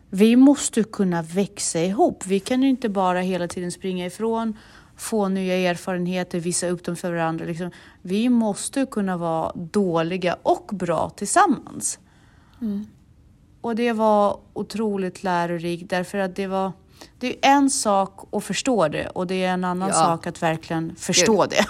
Vi 0.10 0.36
måste 0.36 0.84
kunna 0.84 1.22
växa 1.22 1.80
ihop. 1.80 2.24
Vi 2.26 2.40
kan 2.40 2.64
ju 2.64 2.70
inte 2.70 2.90
bara 2.90 3.20
hela 3.20 3.48
tiden 3.48 3.72
springa 3.72 4.06
ifrån, 4.06 4.58
få 4.96 5.28
nya 5.28 5.56
erfarenheter, 5.56 6.40
visa 6.40 6.68
upp 6.68 6.84
dem 6.84 6.96
för 6.96 7.12
varandra. 7.12 7.46
Liksom. 7.46 7.72
Vi 8.02 8.30
måste 8.30 8.86
kunna 8.86 9.18
vara 9.18 9.52
dåliga 9.56 10.38
och 10.44 10.70
bra 10.74 11.10
tillsammans. 11.10 12.00
Mm. 12.62 12.88
Och 13.62 13.76
det 13.76 13.94
var 13.94 14.40
otroligt 14.54 15.24
lärorikt 15.24 15.90
därför 15.90 16.18
att 16.18 16.36
det 16.36 16.48
var 16.48 16.72
det 17.20 17.28
är 17.28 17.52
en 17.52 17.70
sak 17.70 18.28
att 18.32 18.44
förstå 18.44 18.88
det 18.88 19.08
och 19.08 19.28
det 19.28 19.44
är 19.44 19.54
en 19.54 19.64
annan 19.64 19.90
ja. 19.90 19.96
sak 19.96 20.28
att 20.28 20.44
verkligen 20.44 20.96
förstå 20.96 21.42
Gud. 21.42 21.50
det. 21.50 21.66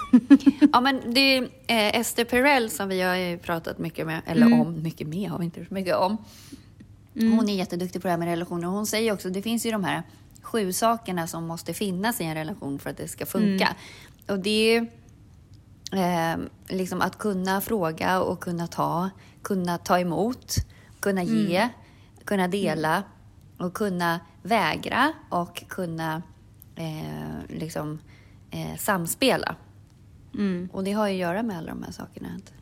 ja, 0.72 0.80
men 0.80 1.00
det 1.14 1.36
är 1.36 1.42
eh, 1.66 2.00
Esther 2.00 2.24
Perel 2.24 2.70
som 2.70 2.88
vi 2.88 3.00
har 3.00 3.36
pratat 3.36 3.78
mycket 3.78 4.06
med, 4.06 4.22
eller 4.26 4.46
mm. 4.46 4.60
om, 4.60 4.82
mycket 4.82 5.08
med 5.08 5.30
har 5.30 5.38
vi 5.38 5.44
inte 5.44 5.66
mycket 5.68 5.96
om. 5.96 6.16
Mm. 7.16 7.32
Hon 7.32 7.48
är 7.48 7.54
jätteduktig 7.54 8.02
på 8.02 8.08
det 8.08 8.12
här 8.12 8.18
med 8.18 8.28
relationer. 8.28 8.68
Hon 8.68 8.86
säger 8.86 9.12
också, 9.12 9.30
det 9.30 9.42
finns 9.42 9.66
ju 9.66 9.70
de 9.70 9.84
här 9.84 10.02
sju 10.46 10.72
sakerna 10.72 11.26
som 11.26 11.46
måste 11.46 11.74
finnas 11.74 12.20
i 12.20 12.24
en 12.24 12.34
relation 12.34 12.78
för 12.78 12.90
att 12.90 12.96
det 12.96 13.08
ska 13.08 13.26
funka. 13.26 13.66
Mm. 13.66 13.76
Och 14.28 14.38
det 14.38 14.76
är 15.92 16.32
eh, 16.32 16.38
liksom 16.68 17.00
att 17.00 17.18
kunna 17.18 17.60
fråga 17.60 18.20
och 18.20 18.40
kunna 18.40 18.66
ta, 18.66 19.10
kunna 19.42 19.78
ta 19.78 19.98
emot, 19.98 20.54
kunna 21.00 21.22
ge, 21.22 21.56
mm. 21.56 21.68
kunna 22.24 22.48
dela 22.48 23.02
och 23.58 23.74
kunna 23.74 24.20
vägra 24.42 25.12
och 25.28 25.64
kunna 25.68 26.22
eh, 26.76 27.38
liksom, 27.48 27.98
eh, 28.50 28.76
samspela. 28.78 29.56
Mm. 30.34 30.68
Och 30.72 30.84
det 30.84 30.92
har 30.92 31.08
ju 31.08 31.14
att 31.14 31.20
göra 31.20 31.42
med 31.42 31.58
alla 31.58 31.68
de 31.68 31.82
här 31.82 31.92
sakerna. 31.92 32.28
Att, 32.36 32.52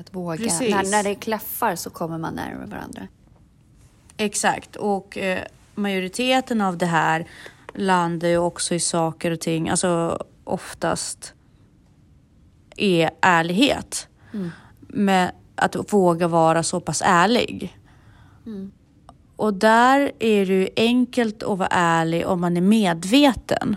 att 0.00 0.14
våga. 0.14 0.44
När, 0.44 0.90
när 0.90 1.04
det 1.04 1.14
klaffar 1.14 1.76
så 1.76 1.90
kommer 1.90 2.18
man 2.18 2.34
närmare 2.34 2.66
varandra. 2.66 3.08
Exakt, 4.16 4.76
och 4.76 5.18
eh, 5.18 5.44
majoriteten 5.74 6.60
av 6.60 6.78
det 6.78 6.86
här 6.86 7.26
landar 7.74 8.28
ju 8.28 8.38
också 8.38 8.74
i 8.74 8.80
saker 8.80 9.30
och 9.30 9.40
ting, 9.40 9.68
alltså 9.68 10.24
oftast 10.44 11.34
är 12.76 13.10
ärlighet. 13.20 14.08
Mm. 14.32 14.50
Med 14.88 15.32
att 15.54 15.92
våga 15.92 16.28
vara 16.28 16.62
så 16.62 16.80
pass 16.80 17.02
ärlig. 17.04 17.78
Mm. 18.46 18.72
Och 19.36 19.54
där 19.54 20.12
är 20.18 20.46
det 20.46 20.52
ju 20.52 20.68
enkelt 20.76 21.42
att 21.42 21.58
vara 21.58 21.68
ärlig 21.70 22.26
om 22.26 22.40
man 22.40 22.56
är 22.56 22.60
medveten. 22.60 23.76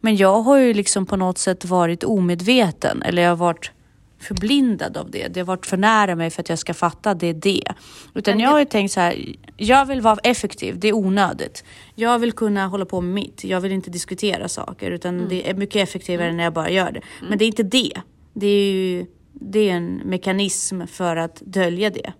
Men 0.00 0.16
jag 0.16 0.42
har 0.42 0.56
ju 0.56 0.74
liksom 0.74 1.06
på 1.06 1.16
något 1.16 1.38
sätt 1.38 1.64
varit 1.64 2.04
omedveten 2.04 3.02
eller 3.02 3.22
jag 3.22 3.30
har 3.30 3.36
varit 3.36 3.70
förblindad 4.18 4.96
av 4.96 5.10
det. 5.10 5.28
Det 5.28 5.40
har 5.40 5.44
varit 5.44 5.66
för 5.66 5.76
nära 5.76 6.14
mig 6.14 6.30
för 6.30 6.42
att 6.42 6.48
jag 6.48 6.58
ska 6.58 6.74
fatta 6.74 7.10
att 7.10 7.20
det 7.20 7.26
är 7.26 7.34
det. 7.34 7.72
Utan 8.14 8.40
jag 8.40 8.50
har 8.50 8.58
ju 8.58 8.64
tänkt 8.64 8.92
så 8.92 9.00
här, 9.00 9.36
jag 9.60 9.86
vill 9.86 10.00
vara 10.00 10.18
effektiv, 10.22 10.78
det 10.78 10.88
är 10.88 10.92
onödigt. 10.92 11.64
Jag 11.94 12.18
vill 12.18 12.32
kunna 12.32 12.66
hålla 12.66 12.84
på 12.84 13.00
med 13.00 13.14
mitt, 13.14 13.44
jag 13.44 13.60
vill 13.60 13.72
inte 13.72 13.90
diskutera 13.90 14.48
saker 14.48 14.90
utan 14.90 15.14
mm. 15.14 15.28
det 15.28 15.50
är 15.50 15.54
mycket 15.54 15.88
effektivare 15.88 16.26
mm. 16.26 16.36
när 16.36 16.44
jag 16.44 16.52
bara 16.52 16.70
gör 16.70 16.92
det. 16.92 17.00
Mm. 17.18 17.28
Men 17.28 17.38
det 17.38 17.44
är 17.44 17.46
inte 17.46 17.62
det. 17.62 17.92
Det 18.32 18.46
är 18.46 18.72
ju 18.72 19.06
det 19.40 19.70
är 19.70 19.74
en 19.74 19.94
mekanism 19.94 20.86
för 20.86 21.16
att 21.16 21.40
dölja 21.40 21.90
det. 21.90 22.12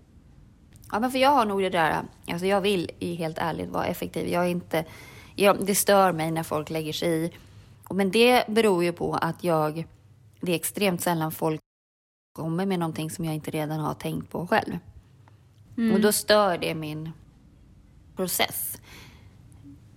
Ja, 0.93 1.01
men 1.01 1.11
för 1.11 1.19
jag 1.19 1.31
har 1.31 1.45
nog 1.45 1.63
det 1.63 1.71
där, 1.71 2.03
alltså 2.27 2.47
jag 2.47 2.61
vill 2.61 2.91
helt 3.01 3.39
ärligt 3.39 3.71
vara 3.71 3.87
effektiv. 3.87 4.29
Jag 4.29 4.45
är 4.45 4.49
inte, 4.49 4.85
jag, 5.35 5.67
det 5.67 5.75
stör 5.75 6.13
mig 6.13 6.31
när 6.31 6.43
folk 6.43 6.71
lägger 6.71 6.93
sig 6.93 7.25
i. 7.25 7.31
Men 7.91 8.11
det 8.11 8.49
beror 8.49 8.85
ju 8.85 8.93
på 8.93 9.15
att 9.15 9.45
jag, 9.45 9.87
det 10.41 10.53
är 10.53 10.57
extremt 10.57 11.01
sällan 11.01 11.33
folk 11.33 11.61
kommer 12.33 12.67
med 12.67 12.79
någonting 12.79 13.11
som 13.11 13.25
jag 13.25 13.35
inte 13.35 13.51
redan 13.51 13.81
har 13.81 13.95
tänkt 13.95 14.31
på 14.31 14.47
själv. 14.47 14.79
Mm. 15.77 15.95
Och 15.95 16.01
då 16.01 16.13
stör 16.13 16.59
det 16.59 16.75
min 16.75 17.13
process. 18.19 18.81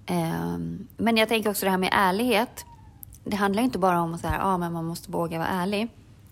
Um, 0.09 0.87
men 0.97 1.17
jag 1.17 1.29
tänker 1.29 1.49
också 1.49 1.65
det 1.65 1.69
här 1.69 1.77
med 1.77 1.89
ärlighet. 1.91 2.65
Det 3.23 3.35
handlar 3.35 3.63
inte 3.63 3.79
bara 3.79 4.01
om 4.01 4.13
att 4.13 4.21
säga, 4.21 4.39
ah, 4.41 4.57
men 4.57 4.73
man 4.73 4.85
måste 4.85 5.11
våga 5.11 5.37
vara 5.37 5.47
ärlig. 5.47 5.87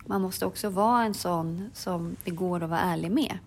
Man 0.06 0.20
måste 0.22 0.46
också 0.46 0.68
vara 0.68 1.04
en 1.04 1.14
sån 1.14 1.70
som 1.74 2.16
det 2.24 2.30
går 2.30 2.62
att 2.62 2.70
vara 2.70 2.80
ärlig 2.80 3.10
med. 3.10 3.38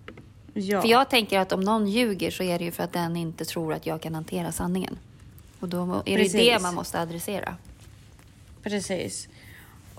Ja. 0.53 0.81
För 0.81 0.87
jag 0.87 1.09
tänker 1.09 1.39
att 1.39 1.51
om 1.51 1.61
någon 1.61 1.87
ljuger 1.87 2.31
så 2.31 2.43
är 2.43 2.59
det 2.59 2.65
ju 2.65 2.71
för 2.71 2.83
att 2.83 2.93
den 2.93 3.15
inte 3.15 3.45
tror 3.45 3.73
att 3.73 3.85
jag 3.85 4.01
kan 4.01 4.15
hantera 4.15 4.51
sanningen. 4.51 4.97
Och 5.59 5.69
då 5.69 6.03
är 6.05 6.17
Precis. 6.17 6.31
det 6.31 6.53
det 6.53 6.61
man 6.61 6.75
måste 6.75 7.01
adressera. 7.01 7.55
Precis. 8.63 9.27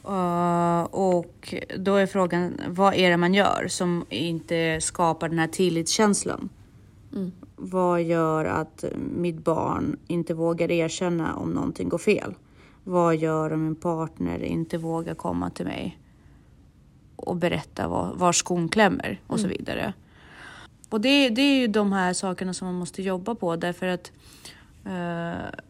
Uh, 0.08 0.82
och 0.82 1.54
då 1.76 1.96
är 1.96 2.06
frågan, 2.06 2.60
vad 2.68 2.94
är 2.94 3.10
det 3.10 3.16
man 3.16 3.34
gör 3.34 3.66
som 3.68 4.06
inte 4.08 4.80
skapar 4.80 5.28
den 5.28 5.38
här 5.38 5.48
tillitskänslan? 5.48 6.48
Mm. 7.14 7.32
Vad 7.56 8.02
gör 8.02 8.44
att 8.44 8.84
mitt 8.96 9.44
barn 9.44 9.96
inte 10.06 10.34
vågar 10.34 10.70
erkänna 10.70 11.36
om 11.36 11.50
någonting 11.50 11.88
går 11.88 11.98
fel? 11.98 12.34
Vad 12.84 13.16
gör 13.16 13.52
om 13.52 13.64
min 13.64 13.76
partner 13.76 14.42
inte 14.42 14.78
vågar 14.78 15.14
komma 15.14 15.50
till 15.50 15.64
mig 15.64 15.98
och 17.16 17.36
berätta 17.36 17.88
var, 17.88 18.14
var 18.14 18.32
skon 18.32 18.68
klämmer 18.68 19.20
och 19.26 19.38
mm. 19.38 19.50
så 19.50 19.58
vidare? 19.58 19.92
Och 20.88 21.00
det, 21.00 21.28
det 21.28 21.42
är 21.42 21.58
ju 21.60 21.66
de 21.66 21.92
här 21.92 22.12
sakerna 22.12 22.54
som 22.54 22.66
man 22.66 22.74
måste 22.74 23.02
jobba 23.02 23.34
på 23.34 23.56
därför 23.56 23.86
att 23.86 24.12
uh, 24.86 25.60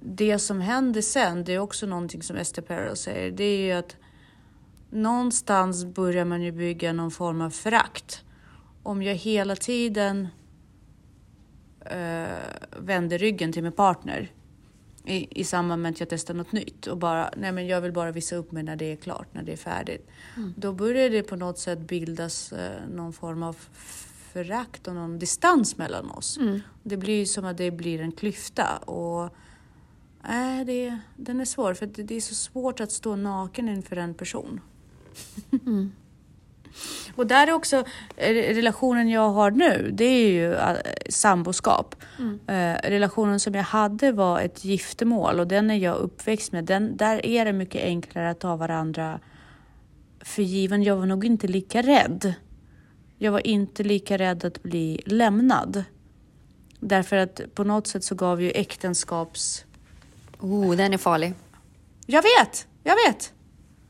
det 0.00 0.38
som 0.38 0.60
händer 0.60 1.00
sen, 1.00 1.44
det 1.44 1.54
är 1.54 1.58
också 1.58 1.86
någonting 1.86 2.22
som 2.22 2.36
Esther 2.36 2.62
Perel 2.62 2.96
säger, 2.96 3.30
det 3.30 3.44
är 3.44 3.58
ju 3.58 3.72
att 3.72 3.96
någonstans 4.90 5.84
börjar 5.84 6.24
man 6.24 6.42
ju 6.42 6.52
bygga 6.52 6.92
någon 6.92 7.10
form 7.10 7.40
av 7.40 7.50
förakt. 7.50 8.22
Om 8.82 9.02
jag 9.02 9.14
hela 9.14 9.56
tiden 9.56 10.28
uh, 11.92 12.82
vänder 12.82 13.18
ryggen 13.18 13.52
till 13.52 13.62
min 13.62 13.72
partner 13.72 14.32
i, 15.04 15.40
i 15.40 15.44
samband 15.44 15.82
med 15.82 15.90
att 15.90 16.00
jag 16.00 16.08
testar 16.08 16.34
något 16.34 16.52
nytt 16.52 16.86
och 16.86 16.98
bara, 16.98 17.30
nej 17.36 17.52
men 17.52 17.66
jag 17.66 17.80
vill 17.80 17.92
bara 17.92 18.12
visa 18.12 18.36
upp 18.36 18.52
mig 18.52 18.62
när 18.62 18.76
det 18.76 18.92
är 18.92 18.96
klart, 18.96 19.34
när 19.34 19.42
det 19.42 19.52
är 19.52 19.56
färdigt. 19.56 20.08
Mm. 20.36 20.54
Då 20.56 20.72
börjar 20.72 21.10
det 21.10 21.22
på 21.22 21.36
något 21.36 21.58
sätt 21.58 21.78
bildas 21.78 22.52
uh, 22.52 22.58
någon 22.94 23.12
form 23.12 23.42
av 23.42 23.56
förakt 24.32 24.88
och 24.88 24.94
någon 24.94 25.18
distans 25.18 25.78
mellan 25.78 26.10
oss. 26.10 26.36
Mm. 26.36 26.60
Det 26.82 26.96
blir 26.96 27.26
som 27.26 27.44
att 27.44 27.56
det 27.56 27.70
blir 27.70 28.00
en 28.00 28.12
klyfta 28.12 28.76
och 28.76 29.24
äh, 30.24 30.66
det, 30.66 30.98
den 31.16 31.40
är 31.40 31.44
svår 31.44 31.74
för 31.74 31.86
det, 31.86 32.02
det 32.02 32.14
är 32.14 32.20
så 32.20 32.34
svårt 32.34 32.80
att 32.80 32.92
stå 32.92 33.16
naken 33.16 33.68
inför 33.68 33.96
en 33.96 34.14
person. 34.14 34.60
Mm. 35.66 35.92
Och 37.14 37.26
där 37.26 37.46
är 37.46 37.52
också 37.52 37.84
eh, 38.16 38.54
relationen 38.54 39.08
jag 39.08 39.30
har 39.30 39.50
nu, 39.50 39.90
det 39.92 40.04
är 40.04 40.28
ju 40.28 40.54
äh, 40.54 40.76
samboskap. 41.08 41.94
Mm. 42.18 42.40
Äh, 42.46 42.90
relationen 42.90 43.40
som 43.40 43.54
jag 43.54 43.62
hade 43.62 44.12
var 44.12 44.40
ett 44.40 44.64
giftermål 44.64 45.40
och 45.40 45.46
den 45.46 45.70
är 45.70 45.74
jag 45.74 45.96
uppväxt 45.96 46.52
med. 46.52 46.64
Den, 46.64 46.96
där 46.96 47.26
är 47.26 47.44
det 47.44 47.52
mycket 47.52 47.82
enklare 47.84 48.30
att 48.30 48.40
ta 48.40 48.56
varandra 48.56 49.20
för 50.20 50.42
given. 50.42 50.82
Jag 50.82 50.96
var 50.96 51.06
nog 51.06 51.24
inte 51.24 51.46
lika 51.46 51.82
rädd 51.82 52.34
jag 53.18 53.32
var 53.32 53.46
inte 53.46 53.82
lika 53.82 54.18
rädd 54.18 54.44
att 54.44 54.62
bli 54.62 55.00
lämnad. 55.04 55.84
Därför 56.80 57.16
att 57.16 57.40
på 57.54 57.64
något 57.64 57.86
sätt 57.86 58.04
så 58.04 58.14
gav 58.14 58.42
ju 58.42 58.50
äktenskaps... 58.50 59.64
Oh, 60.40 60.76
den 60.76 60.92
är 60.92 60.98
farlig. 60.98 61.34
Jag 62.06 62.22
vet, 62.22 62.66
jag 62.82 62.96
vet. 63.06 63.32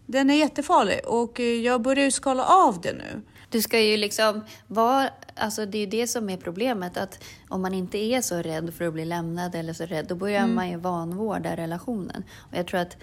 Den 0.07 0.31
är 0.31 0.35
jättefarlig 0.35 1.01
och 1.05 1.41
eh, 1.41 1.47
jag 1.47 1.83
börjar 1.83 2.05
ju 2.05 2.11
skala 2.11 2.45
av 2.45 2.81
det 2.81 2.93
nu. 2.93 3.23
Du 3.51 3.63
ska 3.63 3.81
ju 3.81 3.97
liksom 3.97 4.45
vara, 4.67 5.11
alltså 5.35 5.67
det 5.67 5.79
är 5.79 5.87
det 5.87 6.07
som 6.07 6.31
är 6.31 6.37
problemet, 6.37 6.97
att 6.97 7.25
om 7.49 7.63
man 7.63 7.75
inte 7.75 7.99
är 7.99 8.21
så 8.21 8.37
rädd 8.37 8.75
för 8.75 8.87
att 8.87 8.93
bli 8.93 9.05
lämnad 9.05 9.55
eller 9.55 9.73
så 9.73 9.85
rädd, 9.87 10.07
då 10.09 10.15
börjar 10.15 10.43
mm. 10.43 10.55
man 10.55 10.71
ju 10.71 10.77
vanvårda 10.77 11.57
relationen. 11.57 12.25
Och 12.37 12.57
jag 12.57 12.67
tror 12.67 12.81
att 12.81 12.97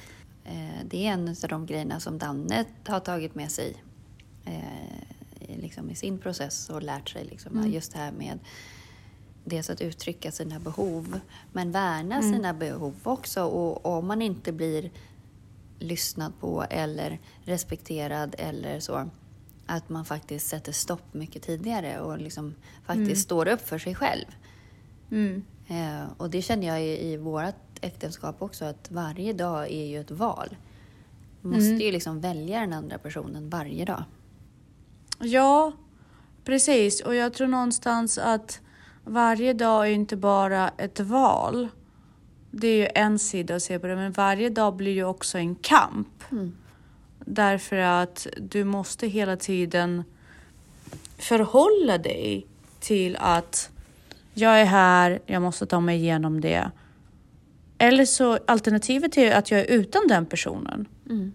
eh, 0.43 0.85
det 0.85 1.07
är 1.07 1.11
en 1.11 1.27
av 1.27 1.49
de 1.49 1.65
grejerna 1.65 1.99
som 1.99 2.17
Danne 2.17 2.65
har 2.87 2.99
tagit 2.99 3.35
med 3.35 3.51
sig 3.51 3.83
eh, 4.45 5.57
liksom, 5.61 5.89
i 5.89 5.95
sin 5.95 6.19
process 6.19 6.69
och 6.69 6.83
lärt 6.83 7.09
sig 7.09 7.25
liksom, 7.25 7.57
mm. 7.57 7.71
just 7.71 7.91
det 7.91 7.97
här 7.97 8.11
med 8.11 8.39
dels 9.43 9.69
att 9.69 9.81
uttrycka 9.81 10.31
sina 10.31 10.59
behov, 10.59 11.19
men 11.51 11.71
värna 11.71 12.15
mm. 12.15 12.33
sina 12.33 12.53
behov 12.53 12.95
också. 13.03 13.43
Och 13.43 13.85
om 13.85 14.07
man 14.07 14.21
inte 14.21 14.51
blir 14.51 14.91
lyssnad 15.83 16.33
på 16.39 16.65
eller 16.69 17.19
respekterad 17.43 18.35
eller 18.37 18.79
så, 18.79 19.09
att 19.65 19.89
man 19.89 20.05
faktiskt 20.05 20.47
sätter 20.47 20.71
stopp 20.71 21.13
mycket 21.13 21.43
tidigare 21.43 21.99
och 21.99 22.17
liksom 22.17 22.55
faktiskt 22.85 23.07
mm. 23.07 23.15
står 23.15 23.47
upp 23.47 23.61
för 23.61 23.77
sig 23.77 23.95
själv. 23.95 24.25
Mm. 25.11 25.43
Eh, 25.67 26.11
och 26.17 26.29
det 26.29 26.41
känner 26.41 26.67
jag 26.67 26.83
i, 26.83 27.11
i 27.11 27.17
vårt 27.17 27.55
äktenskap 27.81 28.41
också, 28.41 28.65
att 28.65 28.91
varje 28.91 29.33
dag 29.33 29.71
är 29.71 29.85
ju 29.85 29.99
ett 29.99 30.11
val. 30.11 30.55
Man 31.41 31.53
måste 31.53 31.69
mm. 31.69 31.79
ju 31.79 31.91
liksom 31.91 32.21
välja 32.21 32.59
den 32.59 32.73
andra 32.73 32.97
personen 32.97 33.49
varje 33.49 33.85
dag. 33.85 34.03
Ja, 35.19 35.71
precis. 36.43 37.01
Och 37.01 37.15
jag 37.15 37.33
tror 37.33 37.47
någonstans 37.47 38.17
att 38.17 38.61
varje 39.05 39.53
dag 39.53 39.87
är 39.87 39.91
inte 39.91 40.15
bara 40.15 40.69
ett 40.77 40.99
val. 40.99 41.67
Det 42.55 42.67
är 42.67 42.77
ju 42.77 42.87
en 42.95 43.19
sida 43.19 43.55
att 43.55 43.63
se 43.63 43.79
på 43.79 43.87
det, 43.87 43.95
men 43.95 44.11
varje 44.11 44.49
dag 44.49 44.75
blir 44.75 44.91
ju 44.91 45.03
också 45.03 45.37
en 45.37 45.55
kamp. 45.55 46.23
Mm. 46.31 46.55
Därför 47.19 47.75
att 47.77 48.27
du 48.37 48.63
måste 48.63 49.07
hela 49.07 49.37
tiden 49.37 50.03
förhålla 51.17 51.97
dig 51.97 52.47
till 52.79 53.17
att 53.19 53.69
jag 54.33 54.61
är 54.61 54.65
här, 54.65 55.19
jag 55.25 55.41
måste 55.41 55.65
ta 55.65 55.79
mig 55.79 55.97
igenom 55.97 56.41
det. 56.41 56.71
Eller 57.77 58.05
så 58.05 58.39
alternativet 58.47 59.17
är 59.17 59.35
att 59.35 59.51
jag 59.51 59.59
är 59.59 59.65
utan 59.65 60.07
den 60.07 60.25
personen. 60.25 60.87
Mm. 61.09 61.31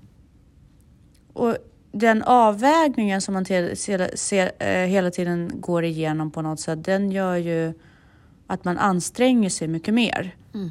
Och 1.32 1.56
den 1.92 2.22
avvägningen 2.22 3.20
som 3.20 3.34
man 3.34 3.44
ser, 3.44 4.16
ser, 4.16 4.52
eh, 4.58 4.86
hela 4.86 5.10
tiden 5.10 5.50
går 5.54 5.84
igenom 5.84 6.30
på 6.30 6.42
något 6.42 6.60
sätt, 6.60 6.84
den 6.84 7.12
gör 7.12 7.36
ju 7.36 7.72
att 8.46 8.64
man 8.64 8.78
anstränger 8.78 9.50
sig 9.50 9.68
mycket 9.68 9.94
mer. 9.94 10.36
Mm. 10.54 10.70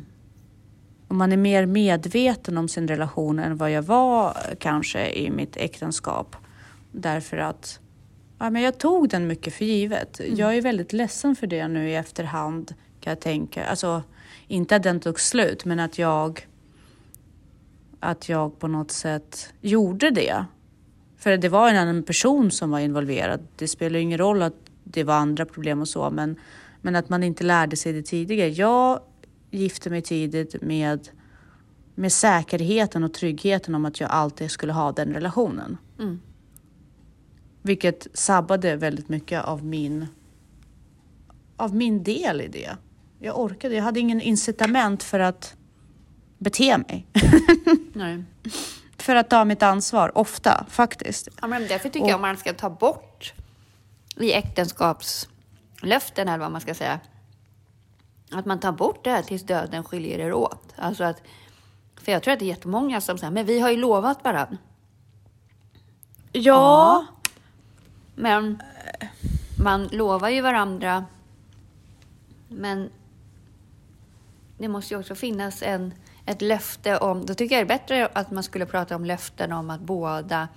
Och 1.07 1.15
man 1.15 1.31
är 1.31 1.37
mer 1.37 1.65
medveten 1.65 2.57
om 2.57 2.67
sin 2.67 2.87
relation 2.87 3.39
än 3.39 3.57
vad 3.57 3.71
jag 3.71 3.81
var 3.81 4.37
kanske 4.59 5.09
i 5.09 5.29
mitt 5.29 5.57
äktenskap. 5.57 6.35
Därför 6.91 7.37
att 7.37 7.79
ja, 8.39 8.49
men 8.49 8.61
jag 8.61 8.77
tog 8.77 9.09
den 9.09 9.27
mycket 9.27 9.53
för 9.53 9.65
givet. 9.65 10.19
Mm. 10.19 10.35
Jag 10.35 10.57
är 10.57 10.61
väldigt 10.61 10.93
ledsen 10.93 11.35
för 11.35 11.47
det 11.47 11.67
nu 11.67 11.89
i 11.89 11.95
efterhand 11.95 12.73
kan 12.99 13.11
jag 13.11 13.19
tänka. 13.19 13.65
Alltså, 13.65 14.03
inte 14.47 14.75
att 14.75 14.83
den 14.83 14.99
tog 14.99 15.19
slut, 15.19 15.65
men 15.65 15.79
att 15.79 15.97
jag 15.97 16.47
att 17.99 18.29
jag 18.29 18.59
på 18.59 18.67
något 18.67 18.91
sätt 18.91 19.53
gjorde 19.61 20.09
det. 20.09 20.45
För 21.17 21.37
det 21.37 21.49
var 21.49 21.69
en 21.69 21.77
annan 21.77 22.03
person 22.03 22.51
som 22.51 22.71
var 22.71 22.79
involverad. 22.79 23.47
Det 23.55 23.67
spelar 23.67 23.99
ingen 23.99 24.17
roll 24.17 24.41
att 24.41 24.55
det 24.83 25.03
var 25.03 25.13
andra 25.13 25.45
problem 25.45 25.81
och 25.81 25.87
så, 25.87 26.09
men, 26.09 26.35
men 26.81 26.95
att 26.95 27.09
man 27.09 27.23
inte 27.23 27.43
lärde 27.43 27.75
sig 27.75 27.93
det 27.93 28.01
tidigare. 28.01 28.49
Jag 28.49 28.99
gifte 29.57 29.89
mig 29.89 30.01
tidigt 30.01 30.61
med, 30.61 31.09
med 31.95 32.11
säkerheten 32.11 33.03
och 33.03 33.13
tryggheten 33.13 33.75
om 33.75 33.85
att 33.85 33.99
jag 33.99 34.09
alltid 34.09 34.51
skulle 34.51 34.73
ha 34.73 34.91
den 34.91 35.13
relationen. 35.13 35.77
Mm. 35.99 36.21
Vilket 37.61 38.07
sabbade 38.13 38.75
väldigt 38.75 39.09
mycket 39.09 39.43
av 39.43 39.65
min, 39.65 40.07
av 41.57 41.75
min 41.75 42.03
del 42.03 42.41
i 42.41 42.47
det. 42.47 42.77
Jag 43.19 43.39
orkade, 43.39 43.75
jag 43.75 43.83
hade 43.83 43.99
ingen 43.99 44.21
incitament 44.21 45.03
för 45.03 45.19
att 45.19 45.55
bete 46.37 46.77
mig. 46.77 47.07
Nej. 47.93 48.23
för 48.97 49.15
att 49.15 49.29
ta 49.29 49.45
mitt 49.45 49.63
ansvar, 49.63 50.17
ofta 50.17 50.65
faktiskt. 50.69 51.27
Ja, 51.41 51.47
men 51.47 51.67
därför 51.67 51.89
tycker 51.89 52.05
och, 52.05 52.11
jag 52.11 52.21
man 52.21 52.37
ska 52.37 52.53
ta 52.53 52.69
bort 52.69 53.33
i 54.19 54.33
äktenskapslöften, 54.33 56.27
eller 56.27 56.37
vad 56.37 56.51
man 56.51 56.61
ska 56.61 56.73
säga, 56.73 56.99
att 58.31 58.45
man 58.45 58.59
tar 58.59 58.71
bort 58.71 59.03
det 59.03 59.09
här 59.09 59.21
tills 59.21 59.43
döden 59.43 59.83
skiljer 59.83 60.19
er 60.19 60.33
åt. 60.33 60.73
Alltså 60.75 61.03
att, 61.03 61.21
för 61.95 62.11
jag 62.11 62.23
tror 62.23 62.33
att 62.33 62.39
det 62.39 62.45
är 62.45 62.47
jättemånga 62.47 63.01
som 63.01 63.17
säger, 63.17 63.31
men 63.31 63.45
vi 63.45 63.59
har 63.59 63.69
ju 63.69 63.77
lovat 63.77 64.23
varandra. 64.23 64.57
Ja. 66.31 66.41
ja. 66.41 67.05
Men 68.15 68.61
man 69.63 69.87
lovar 69.87 70.29
ju 70.29 70.41
varandra. 70.41 71.05
Men 72.47 72.89
det 74.57 74.67
måste 74.67 74.93
ju 74.93 74.99
också 74.99 75.15
finnas 75.15 75.63
en, 75.63 75.93
ett 76.25 76.41
löfte 76.41 76.97
om, 76.97 77.25
då 77.25 77.33
tycker 77.33 77.55
jag 77.55 77.67
det 77.67 77.73
är 77.73 77.77
bättre 77.77 78.09
att 78.13 78.31
man 78.31 78.43
skulle 78.43 78.65
prata 78.65 78.95
om 78.95 79.05
löften 79.05 79.51
om 79.51 79.69
att 79.69 79.81
båda 79.81 80.47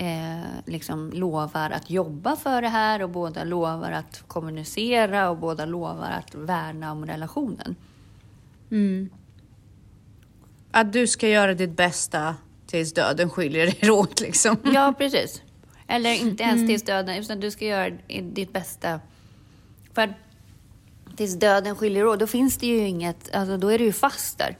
eh, 0.00 0.40
liksom 0.66 1.10
lovar 1.14 1.70
att 1.70 1.90
jobba 1.90 2.36
för 2.36 2.62
det 2.62 2.68
här 2.68 3.02
och 3.02 3.10
båda 3.10 3.44
lovar 3.44 3.92
att 3.92 4.22
kommunicera 4.26 5.30
och 5.30 5.36
båda 5.36 5.64
lovar 5.64 6.10
att 6.10 6.34
värna 6.34 6.92
om 6.92 7.06
relationen. 7.06 7.76
Mm. 8.70 9.10
Att 10.70 10.92
du 10.92 11.06
ska 11.06 11.28
göra 11.28 11.54
ditt 11.54 11.76
bästa 11.76 12.36
tills 12.66 12.94
döden 12.94 13.30
skiljer 13.30 13.84
er 13.84 13.90
åt 13.90 14.20
liksom. 14.20 14.56
Ja, 14.74 14.94
precis. 14.98 15.42
Eller 15.86 16.14
inte 16.14 16.42
ens 16.42 16.56
mm. 16.56 16.68
tills 16.68 16.82
döden, 16.82 17.18
utan 17.18 17.40
du 17.40 17.50
ska 17.50 17.64
göra 17.64 17.90
ditt 18.22 18.52
bästa. 18.52 19.00
För 19.92 20.14
tills 21.16 21.34
döden 21.34 21.76
skiljer 21.76 22.06
åt, 22.06 22.20
då 22.20 22.26
finns 22.26 22.58
det 22.58 22.66
ju 22.66 22.78
inget, 22.78 23.34
alltså 23.34 23.56
då 23.56 23.68
är 23.68 23.78
du 23.78 23.84
ju 23.84 23.92
fast 23.92 24.38
där. 24.38 24.56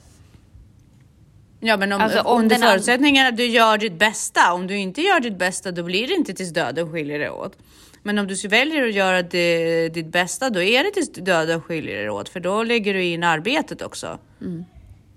Ja, 1.61 1.77
men 1.77 1.91
om, 1.91 2.01
alltså, 2.01 2.21
om 2.21 2.41
under 2.41 2.55
förutsättningen 2.55 3.27
att 3.27 3.37
du 3.37 3.45
gör 3.45 3.77
ditt 3.77 3.99
bästa. 3.99 4.53
Om 4.53 4.67
du 4.67 4.77
inte 4.77 5.01
gör 5.01 5.19
ditt 5.19 5.37
bästa, 5.37 5.71
då 5.71 5.83
blir 5.83 6.07
det 6.07 6.13
inte 6.13 6.33
tills 6.33 6.53
döden 6.53 6.91
skiljer 6.91 7.19
er 7.19 7.31
åt. 7.31 7.57
Men 8.03 8.19
om 8.19 8.27
du 8.27 8.47
väljer 8.47 8.87
att 8.87 8.93
göra 8.93 9.21
det, 9.21 9.89
ditt 9.89 10.07
bästa, 10.07 10.49
då 10.49 10.61
är 10.61 10.83
det 10.83 10.91
tills 10.91 11.13
döden 11.13 11.61
skiljer 11.61 11.95
er 11.95 12.09
åt, 12.09 12.29
för 12.29 12.39
då 12.39 12.63
lägger 12.63 12.93
du 12.93 13.03
in 13.03 13.23
arbetet 13.23 13.81
också. 13.81 14.19
Mm. 14.41 14.65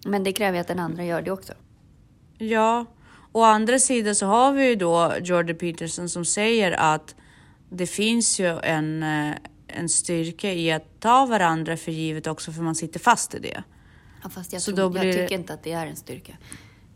Men 0.06 0.24
det 0.24 0.32
kräver 0.32 0.60
att 0.60 0.68
den 0.68 0.78
andra 0.78 1.04
gör 1.04 1.22
det 1.22 1.30
också. 1.30 1.52
Ja, 2.38 2.86
Å 3.36 3.42
andra 3.42 3.78
sidan 3.78 4.14
så 4.14 4.26
har 4.26 4.52
vi 4.52 4.68
ju 4.68 4.76
då 4.76 5.12
Jordan 5.22 5.56
Peterson 5.56 6.08
som 6.08 6.24
säger 6.24 6.72
att 6.72 7.14
det 7.70 7.86
finns 7.86 8.40
ju 8.40 8.58
en, 8.58 9.02
eh, 9.02 9.34
en 9.66 9.88
styrka 9.88 10.52
i 10.52 10.72
att 10.72 11.00
ta 11.00 11.26
varandra 11.26 11.76
för 11.76 11.92
givet 11.92 12.26
också 12.26 12.52
för 12.52 12.62
man 12.62 12.74
sitter 12.74 13.00
fast 13.00 13.34
i 13.34 13.38
det. 13.38 13.64
Fast 14.30 14.52
jag, 14.52 14.62
tror, 14.62 14.90
blir... 14.90 15.04
jag 15.04 15.14
tycker 15.14 15.34
inte 15.34 15.54
att 15.54 15.62
det 15.62 15.72
är 15.72 15.86
en 15.86 15.96
styrka. 15.96 16.36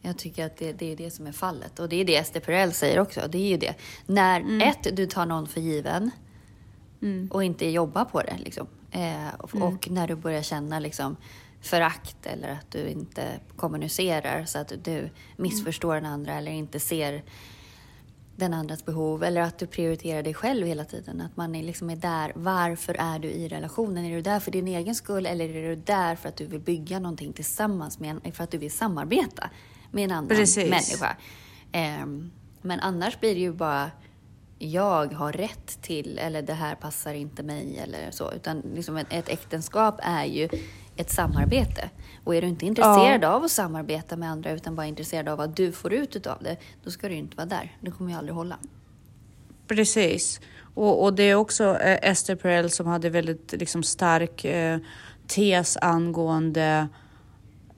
Jag 0.03 0.19
tycker 0.19 0.47
att 0.47 0.57
det, 0.57 0.73
det, 0.73 0.93
är 0.93 0.97
det 0.97 1.11
som 1.11 1.27
är 1.27 1.33
fallet. 1.33 1.79
Och 1.79 1.89
det 1.89 1.97
är 1.97 2.05
det 2.05 2.17
Ester 2.17 2.41
Perel 2.41 2.73
säger 2.73 3.01
också. 3.01 3.21
Det 3.29 3.39
är 3.39 3.49
ju 3.49 3.57
det. 3.57 3.75
När 4.07 4.41
mm. 4.41 4.69
ett, 4.69 4.97
du 4.97 5.07
tar 5.07 5.27
någon 5.27 5.47
för 5.47 5.61
given 5.61 6.11
mm. 7.03 7.29
och 7.31 7.45
inte 7.45 7.69
jobbar 7.69 8.05
på 8.05 8.23
det. 8.23 8.37
Liksom. 8.39 8.67
Eh, 8.91 9.35
och, 9.39 9.55
mm. 9.55 9.69
och, 9.69 9.91
när 9.91 10.09
du 10.09 10.15
börjar 10.15 10.43
känna 10.43 10.79
liksom, 10.79 11.17
förakt 11.61 12.27
eller 12.27 12.49
att 12.49 12.71
du 12.71 12.89
inte 12.89 13.41
kommunicerar 13.57 14.45
så 14.45 14.59
att 14.59 14.73
du 14.85 15.11
missförstår 15.37 15.95
den 15.95 16.07
andra 16.07 16.35
eller 16.35 16.53
inte 16.53 16.81
ser 16.81 17.23
den 18.39 18.55
andras 18.55 18.85
behov 18.85 19.25
eller 19.25 19.41
att 19.41 19.59
du 19.59 19.67
prioriterar 19.67 20.23
dig 20.23 20.35
själv 20.35 20.67
hela 20.67 20.85
tiden. 20.85 21.21
Att 21.21 21.37
man 21.37 21.55
är 21.55 21.63
liksom 21.63 21.91
är 21.91 21.97
där. 21.97 22.33
Varför 22.35 22.97
är 22.99 23.19
du 23.19 23.29
i 23.29 23.49
relationen? 23.49 24.05
Är 24.05 24.17
du 24.17 24.23
där 24.23 24.41
för 24.41 24.51
din 24.51 24.69
egen 24.69 24.95
skull 24.95 25.27
eller 25.27 25.49
är 25.49 25.69
du 25.69 25.77
där 25.77 26.17
för 26.17 26.29
att 26.29 26.37
du 26.37 26.47
vill 26.47 26.61
bygga 26.61 26.99
någonting 26.99 27.33
tillsammans 27.33 27.99
med 27.99 28.21
en, 28.25 28.33
för 28.33 28.45
att 28.45 28.51
du 28.51 28.59
vill 28.59 28.71
samarbeta 28.71 29.51
med 29.91 30.05
en 30.05 30.13
annan 30.13 30.29
Precis. 30.29 30.71
människa? 30.71 31.17
Um, 32.03 32.31
men 32.63 32.81
annars 32.81 33.21
blir 33.21 33.35
det 33.35 33.41
ju 33.41 33.53
bara 33.53 33.91
jag 34.59 35.13
har 35.13 35.33
rätt 35.33 35.83
till 35.83 36.19
eller 36.19 36.43
det 36.43 36.55
här 36.55 36.75
passar 36.75 37.15
inte 37.15 37.43
mig 37.43 37.79
eller 37.79 38.11
så. 38.11 38.33
Utan 38.33 38.61
liksom 38.61 38.97
ett, 38.97 39.07
ett 39.11 39.29
äktenskap 39.29 40.01
är 40.03 40.25
ju 40.25 40.49
ett 40.99 41.11
samarbete. 41.11 41.91
Och 42.25 42.35
är 42.35 42.43
du 42.43 42.49
inte 42.49 42.67
intresserad 42.67 43.23
ja. 43.23 43.29
av 43.29 43.45
att 43.45 43.51
samarbeta 43.51 44.17
med 44.17 44.31
andra 44.31 44.51
utan 44.51 44.77
bara 44.77 44.87
intresserad 44.87 45.29
av 45.29 45.39
vad 45.39 45.51
du 45.51 45.73
får 45.73 45.93
ut 45.93 46.27
av 46.27 46.43
det, 46.43 46.57
då 46.85 46.91
ska 46.91 47.09
du 47.09 47.15
inte 47.15 47.37
vara 47.37 47.47
där. 47.47 47.77
Det 47.81 47.91
kommer 47.91 48.11
ju 48.11 48.17
aldrig 48.19 48.35
hålla. 48.35 48.59
Precis. 49.67 50.41
Och, 50.75 51.03
och 51.03 51.15
det 51.15 51.23
är 51.23 51.35
också 51.35 51.65
eh, 51.65 52.11
Esther 52.11 52.37
Perel 52.37 52.71
som 52.71 52.87
hade 52.87 53.11
väldigt 53.11 53.53
liksom, 53.53 53.83
stark 53.83 54.45
eh, 54.45 54.79
tes 55.27 55.77
angående 55.77 56.89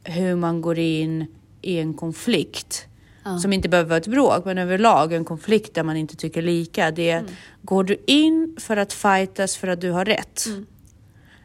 hur 0.04 0.36
man 0.36 0.60
går 0.60 0.78
in 0.78 1.26
i 1.62 1.78
en 1.78 1.94
konflikt. 1.94 2.86
Ja. 3.24 3.38
Som 3.38 3.52
inte 3.52 3.68
behöver 3.68 3.88
vara 3.88 3.98
ett 3.98 4.06
bråk, 4.06 4.44
men 4.44 4.58
överlag 4.58 5.12
en 5.12 5.24
konflikt 5.24 5.74
där 5.74 5.82
man 5.82 5.96
inte 5.96 6.16
tycker 6.16 6.42
lika. 6.42 6.90
Det 6.90 7.10
är, 7.10 7.18
mm. 7.18 7.32
går 7.62 7.84
du 7.84 7.96
in 8.06 8.56
för 8.60 8.76
att 8.76 8.92
fightas 8.92 9.56
för 9.56 9.68
att 9.68 9.80
du 9.80 9.90
har 9.90 10.04
rätt? 10.04 10.46
Mm. 10.46 10.66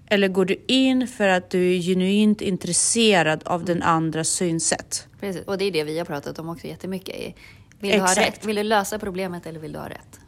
Eller 0.07 0.27
går 0.27 0.45
du 0.45 0.63
in 0.67 1.07
för 1.07 1.27
att 1.27 1.49
du 1.49 1.75
är 1.75 1.79
genuint 1.79 2.41
intresserad 2.41 3.43
av 3.45 3.65
den 3.65 3.83
andras 3.83 4.29
synsätt? 4.29 5.07
Precis, 5.19 5.45
och 5.45 5.57
det 5.57 5.65
är 5.65 5.71
det 5.71 5.83
vi 5.83 5.97
har 5.97 6.05
pratat 6.05 6.39
om 6.39 6.49
också 6.49 6.67
jättemycket. 6.67 7.35
Vill 7.79 7.91
du, 7.91 7.99
ha 7.99 8.15
rätt? 8.15 8.45
vill 8.45 8.55
du 8.55 8.63
lösa 8.63 8.99
problemet 8.99 9.45
eller 9.45 9.59
vill 9.59 9.73
du 9.73 9.79
ha 9.79 9.89
rätt? 9.89 10.19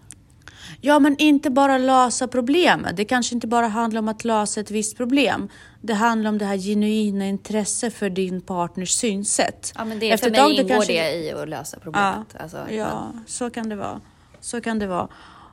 Ja, 0.82 1.00
men 1.00 1.16
inte 1.18 1.50
bara 1.50 1.78
lösa 1.78 2.28
problemet. 2.28 2.98
Det 2.98 3.06
kanske 3.06 3.36
inte 3.36 3.48
bara 3.48 3.68
handlar 3.68 4.00
om 4.00 4.08
att 4.08 4.24
lösa 4.24 4.60
ett 4.62 4.72
visst 4.72 4.98
problem. 4.98 5.50
Det 5.82 5.94
handlar 5.94 6.30
om 6.30 6.38
det 6.38 6.46
här 6.46 6.58
genuina 6.58 7.26
intresset 7.26 7.94
för 7.94 8.10
din 8.10 8.42
partners 8.42 8.90
synsätt. 8.90 9.74
Ja, 9.76 9.86
men 9.86 10.00
det, 10.00 10.12
Efter 10.12 10.30
för 10.30 10.44
mig 10.44 10.60
ingår 10.60 10.70
kanske... 10.70 10.94
det 10.94 11.16
i 11.16 11.32
att 11.32 11.50
lösa 11.50 11.80
problemet. 11.80 12.28
Ja, 12.34 12.40
alltså, 12.40 12.58
ja 12.72 13.12
men... 13.14 13.24
så 13.28 13.50
kan 13.50 13.70
det 13.70 13.76
vara. 13.76 14.02
Så 14.40 14.62
kan 14.62 14.80
det 14.80 14.88
vara. 14.88 15.08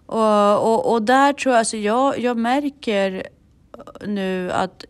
Och, 0.07 0.75
och, 0.75 0.93
och 0.93 1.03
där 1.03 1.33
tror 1.33 1.53
jag, 1.53 1.59
alltså 1.59 1.77
jag, 1.77 2.19
jag 2.19 2.37
märker 2.37 3.27
nu 4.07 4.53
att 4.53 4.85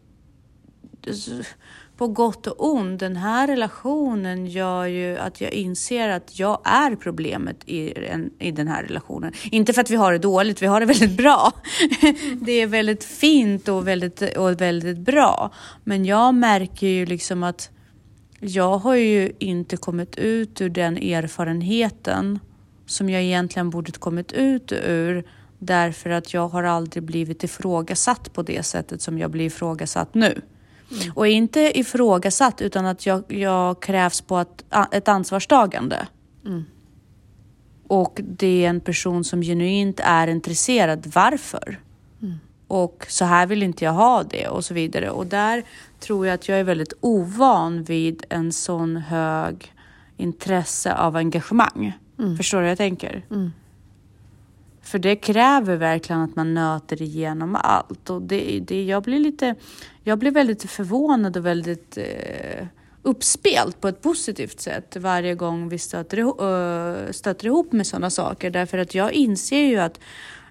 på 1.96 2.08
gott 2.08 2.46
och 2.46 2.72
ont, 2.72 3.00
den 3.00 3.16
här 3.16 3.46
relationen 3.46 4.46
gör 4.46 4.86
ju 4.86 5.18
att 5.18 5.40
jag 5.40 5.52
inser 5.52 6.08
att 6.08 6.38
jag 6.38 6.60
är 6.64 6.96
problemet 6.96 7.56
i, 7.66 8.06
en, 8.08 8.30
i 8.38 8.50
den 8.50 8.68
här 8.68 8.82
relationen. 8.82 9.32
Inte 9.50 9.72
för 9.72 9.80
att 9.80 9.90
vi 9.90 9.96
har 9.96 10.12
det 10.12 10.18
dåligt, 10.18 10.62
vi 10.62 10.66
har 10.66 10.80
det 10.80 10.86
väldigt 10.86 11.16
bra. 11.16 11.52
Det 12.40 12.52
är 12.52 12.66
väldigt 12.66 13.04
fint 13.04 13.68
och 13.68 13.88
väldigt, 13.88 14.36
och 14.36 14.60
väldigt 14.60 14.98
bra. 14.98 15.50
Men 15.84 16.04
jag 16.04 16.34
märker 16.34 16.86
ju 16.86 17.06
liksom 17.06 17.42
att 17.42 17.70
jag 18.40 18.78
har 18.78 18.94
ju 18.94 19.32
inte 19.38 19.76
kommit 19.76 20.16
ut 20.16 20.60
ur 20.60 20.68
den 20.68 20.96
erfarenheten 20.96 22.38
som 22.86 23.10
jag 23.10 23.22
egentligen 23.22 23.70
borde 23.70 23.92
kommit 23.92 24.32
ut 24.32 24.72
ur 24.72 25.24
Därför 25.64 26.10
att 26.10 26.34
jag 26.34 26.48
har 26.48 26.62
aldrig 26.62 27.02
blivit 27.02 27.44
ifrågasatt 27.44 28.32
på 28.32 28.42
det 28.42 28.62
sättet 28.62 29.02
som 29.02 29.18
jag 29.18 29.30
blir 29.30 29.44
ifrågasatt 29.46 30.14
nu. 30.14 30.40
Mm. 30.90 31.12
Och 31.14 31.26
inte 31.26 31.78
ifrågasatt 31.78 32.60
utan 32.60 32.86
att 32.86 33.06
jag, 33.06 33.32
jag 33.32 33.82
krävs 33.82 34.20
på 34.20 34.38
ett, 34.38 34.64
ett 34.92 35.08
ansvarstagande. 35.08 36.06
Mm. 36.46 36.64
Och 37.86 38.20
det 38.22 38.64
är 38.64 38.68
en 38.68 38.80
person 38.80 39.24
som 39.24 39.42
genuint 39.42 40.00
är 40.02 40.26
intresserad. 40.28 41.12
Varför? 41.14 41.80
Mm. 42.22 42.34
Och 42.68 43.06
så 43.08 43.24
här 43.24 43.46
vill 43.46 43.62
inte 43.62 43.84
jag 43.84 43.92
ha 43.92 44.22
det 44.22 44.48
och 44.48 44.64
så 44.64 44.74
vidare. 44.74 45.10
Och 45.10 45.26
där 45.26 45.62
tror 46.00 46.26
jag 46.26 46.34
att 46.34 46.48
jag 46.48 46.60
är 46.60 46.64
väldigt 46.64 46.92
ovan 47.00 47.82
vid 47.84 48.24
en 48.28 48.52
sån 48.52 48.96
hög 48.96 49.72
intresse 50.16 50.94
av 50.94 51.16
engagemang. 51.16 51.98
Mm. 52.18 52.36
Förstår 52.36 52.58
du 52.58 52.62
vad 52.62 52.70
jag 52.70 52.78
tänker? 52.78 53.24
För 54.84 54.98
det 54.98 55.16
kräver 55.16 55.76
verkligen 55.76 56.22
att 56.22 56.36
man 56.36 56.54
nöter 56.54 57.02
igenom 57.02 57.56
allt. 57.60 58.10
Och 58.10 58.22
det, 58.22 58.60
det, 58.60 58.84
jag, 58.84 59.02
blir 59.02 59.20
lite, 59.20 59.54
jag 60.02 60.18
blir 60.18 60.30
väldigt 60.30 60.70
förvånad 60.70 61.36
och 61.36 61.46
väldigt 61.46 61.98
eh, 61.98 62.66
uppspelt 63.02 63.80
på 63.80 63.88
ett 63.88 64.02
positivt 64.02 64.60
sätt 64.60 64.96
varje 64.96 65.34
gång 65.34 65.68
vi 65.68 65.78
stöter, 65.78 66.18
uh, 66.18 67.10
stöter 67.10 67.46
ihop 67.46 67.72
med 67.72 67.86
sådana 67.86 68.10
saker. 68.10 68.50
Därför 68.50 68.78
att 68.78 68.94
jag 68.94 69.12
inser 69.12 69.62
ju 69.62 69.78
att 69.78 70.00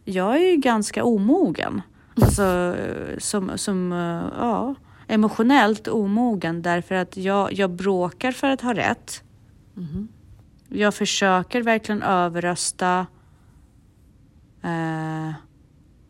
jag 0.06 0.42
är 0.42 0.56
ganska 0.56 1.04
omogen. 1.04 1.82
Alltså 2.16 2.76
som, 3.18 3.52
som 3.58 3.92
uh, 3.92 4.32
ja, 4.38 4.76
emotionellt 5.08 5.88
omogen 5.88 6.62
därför 6.62 6.96
att 6.96 7.18
jag, 7.18 7.54
jag 7.54 7.70
bråkar 7.70 8.32
för 8.32 8.50
att 8.50 8.62
ha 8.62 8.74
rätt. 8.74 9.24
Mm. 9.78 10.08
Jag 10.70 10.94
försöker 10.94 11.62
verkligen 11.62 12.02
överrösta 12.04 13.06
uh, 14.66 15.34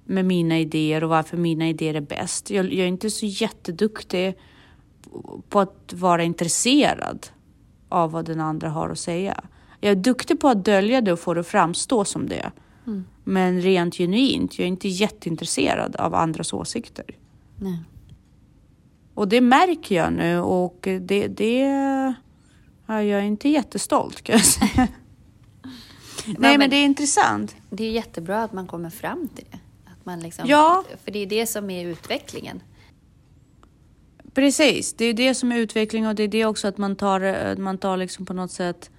med 0.05 0.25
mina 0.25 0.59
idéer 0.59 1.03
och 1.03 1.09
varför 1.09 1.37
mina 1.37 1.69
idéer 1.69 1.93
är 1.93 2.01
bäst. 2.01 2.49
Jag, 2.49 2.65
jag 2.65 2.83
är 2.83 2.87
inte 2.87 3.09
så 3.09 3.25
jätteduktig 3.25 4.37
på 5.49 5.59
att 5.59 5.93
vara 5.93 6.23
intresserad 6.23 7.27
av 7.89 8.11
vad 8.11 8.25
den 8.25 8.39
andra 8.39 8.69
har 8.69 8.89
att 8.89 8.99
säga. 8.99 9.43
Jag 9.79 9.91
är 9.91 9.95
duktig 9.95 10.39
på 10.39 10.47
att 10.47 10.65
dölja 10.65 11.01
det 11.01 11.13
och 11.13 11.19
få 11.19 11.33
det 11.33 11.39
att 11.39 11.47
framstå 11.47 12.05
som 12.05 12.29
det. 12.29 12.51
Mm. 12.87 13.05
Men 13.23 13.61
rent 13.61 13.95
genuint, 13.95 14.59
jag 14.59 14.63
är 14.63 14.67
inte 14.67 14.87
jätteintresserad 14.87 15.95
av 15.95 16.15
andras 16.15 16.53
åsikter. 16.53 17.05
Nej. 17.59 17.79
Och 19.13 19.27
det 19.27 19.41
märker 19.41 19.95
jag 19.95 20.13
nu 20.13 20.39
och 20.39 20.77
det, 20.81 21.27
det 21.27 21.59
ja, 22.85 23.03
jag 23.03 23.19
är 23.19 23.23
inte 23.23 23.49
jättestolt 23.49 24.21
kan 24.21 24.35
jag 24.35 24.45
säga. 24.45 24.87
Nej, 26.25 26.35
men, 26.39 26.59
men, 26.59 26.69
det 26.69 26.75
är 26.75 26.85
intressant. 26.85 27.55
Det 27.69 27.83
är 27.83 27.91
jättebra 27.91 28.43
att 28.43 28.53
man 28.53 28.67
kommer 28.67 28.89
fram 28.89 29.27
till 29.27 29.45
det. 29.51 29.57
Att 29.85 30.05
man 30.05 30.19
liksom, 30.19 30.47
ja. 30.47 30.83
För 31.03 31.11
det 31.11 31.19
är 31.19 31.25
det 31.25 31.47
som 31.47 31.69
är 31.69 31.85
utvecklingen. 31.85 32.61
Precis, 34.33 34.93
det 34.93 35.05
är 35.05 35.13
det 35.13 35.35
som 35.35 35.51
är 35.51 35.57
utveckling 35.57 36.07
och 36.07 36.15
det 36.15 36.23
är 36.23 36.27
det 36.27 36.45
också 36.45 36.67
att 36.67 36.77
man 36.77 36.95
tar, 36.95 37.55
man 37.55 37.77
tar 37.77 37.97
liksom 37.97 38.25
på 38.25 38.33
något 38.33 38.51
sätt 38.51 38.89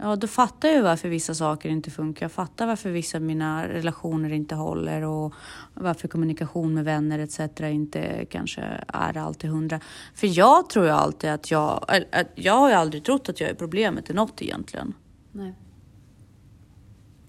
Ja, 0.00 0.16
då 0.16 0.26
fattar 0.26 0.68
jag 0.68 0.82
varför 0.82 1.08
vissa 1.08 1.34
saker 1.34 1.68
inte 1.68 1.90
funkar. 1.90 2.24
Jag 2.24 2.32
fattar 2.32 2.66
varför 2.66 2.90
vissa 2.90 3.18
av 3.18 3.22
mina 3.22 3.68
relationer 3.68 4.32
inte 4.32 4.54
håller 4.54 5.02
och 5.02 5.34
varför 5.74 6.08
kommunikation 6.08 6.74
med 6.74 6.84
vänner 6.84 7.18
etc. 7.18 7.60
inte 7.60 8.26
kanske 8.30 8.60
är 8.88 9.16
alltid 9.16 9.50
hundra. 9.50 9.80
För 10.14 10.26
jag 10.38 10.70
tror 10.70 10.84
ju 10.84 10.90
alltid 10.90 11.30
att 11.30 11.50
jag... 11.50 12.04
Jag 12.34 12.52
har 12.52 12.68
ju 12.68 12.74
aldrig 12.74 13.04
trott 13.04 13.28
att 13.28 13.40
jag 13.40 13.50
är 13.50 13.54
problemet 13.54 14.10
i 14.10 14.12
något 14.12 14.42
egentligen. 14.42 14.94
Nej. 15.32 15.54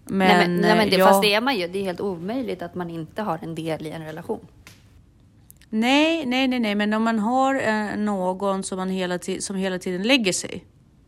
Men, 0.10 0.28
nej, 0.28 0.48
men, 0.48 0.62
nej, 0.62 0.78
men 0.78 0.90
det, 0.90 0.96
jag, 0.96 1.10
fast 1.10 1.22
det 1.22 1.34
är 1.34 1.42
man 1.42 1.58
ju. 1.58 1.68
Det 1.68 1.80
är 1.80 1.84
helt 1.84 2.02
omöjligt 2.02 2.62
att 2.62 2.76
man 2.76 2.90
inte 2.90 3.22
har 3.22 3.40
en 3.42 3.56
del 3.56 3.88
i 3.88 3.90
en 3.90 4.06
relation. 4.06 4.48
Nej, 5.70 6.26
nej, 6.26 6.48
nej, 6.48 6.60
nej, 6.60 6.76
men 6.76 6.94
om 6.94 7.04
man 7.04 7.20
har 7.20 7.56
eh, 7.56 7.98
någon 7.98 8.64
som, 8.64 8.78
man 8.78 8.90
hela, 8.90 9.20
som 9.40 9.56
hela 9.56 9.80
tiden 9.80 10.04
lägger 10.04 10.34
sig. 10.34 10.66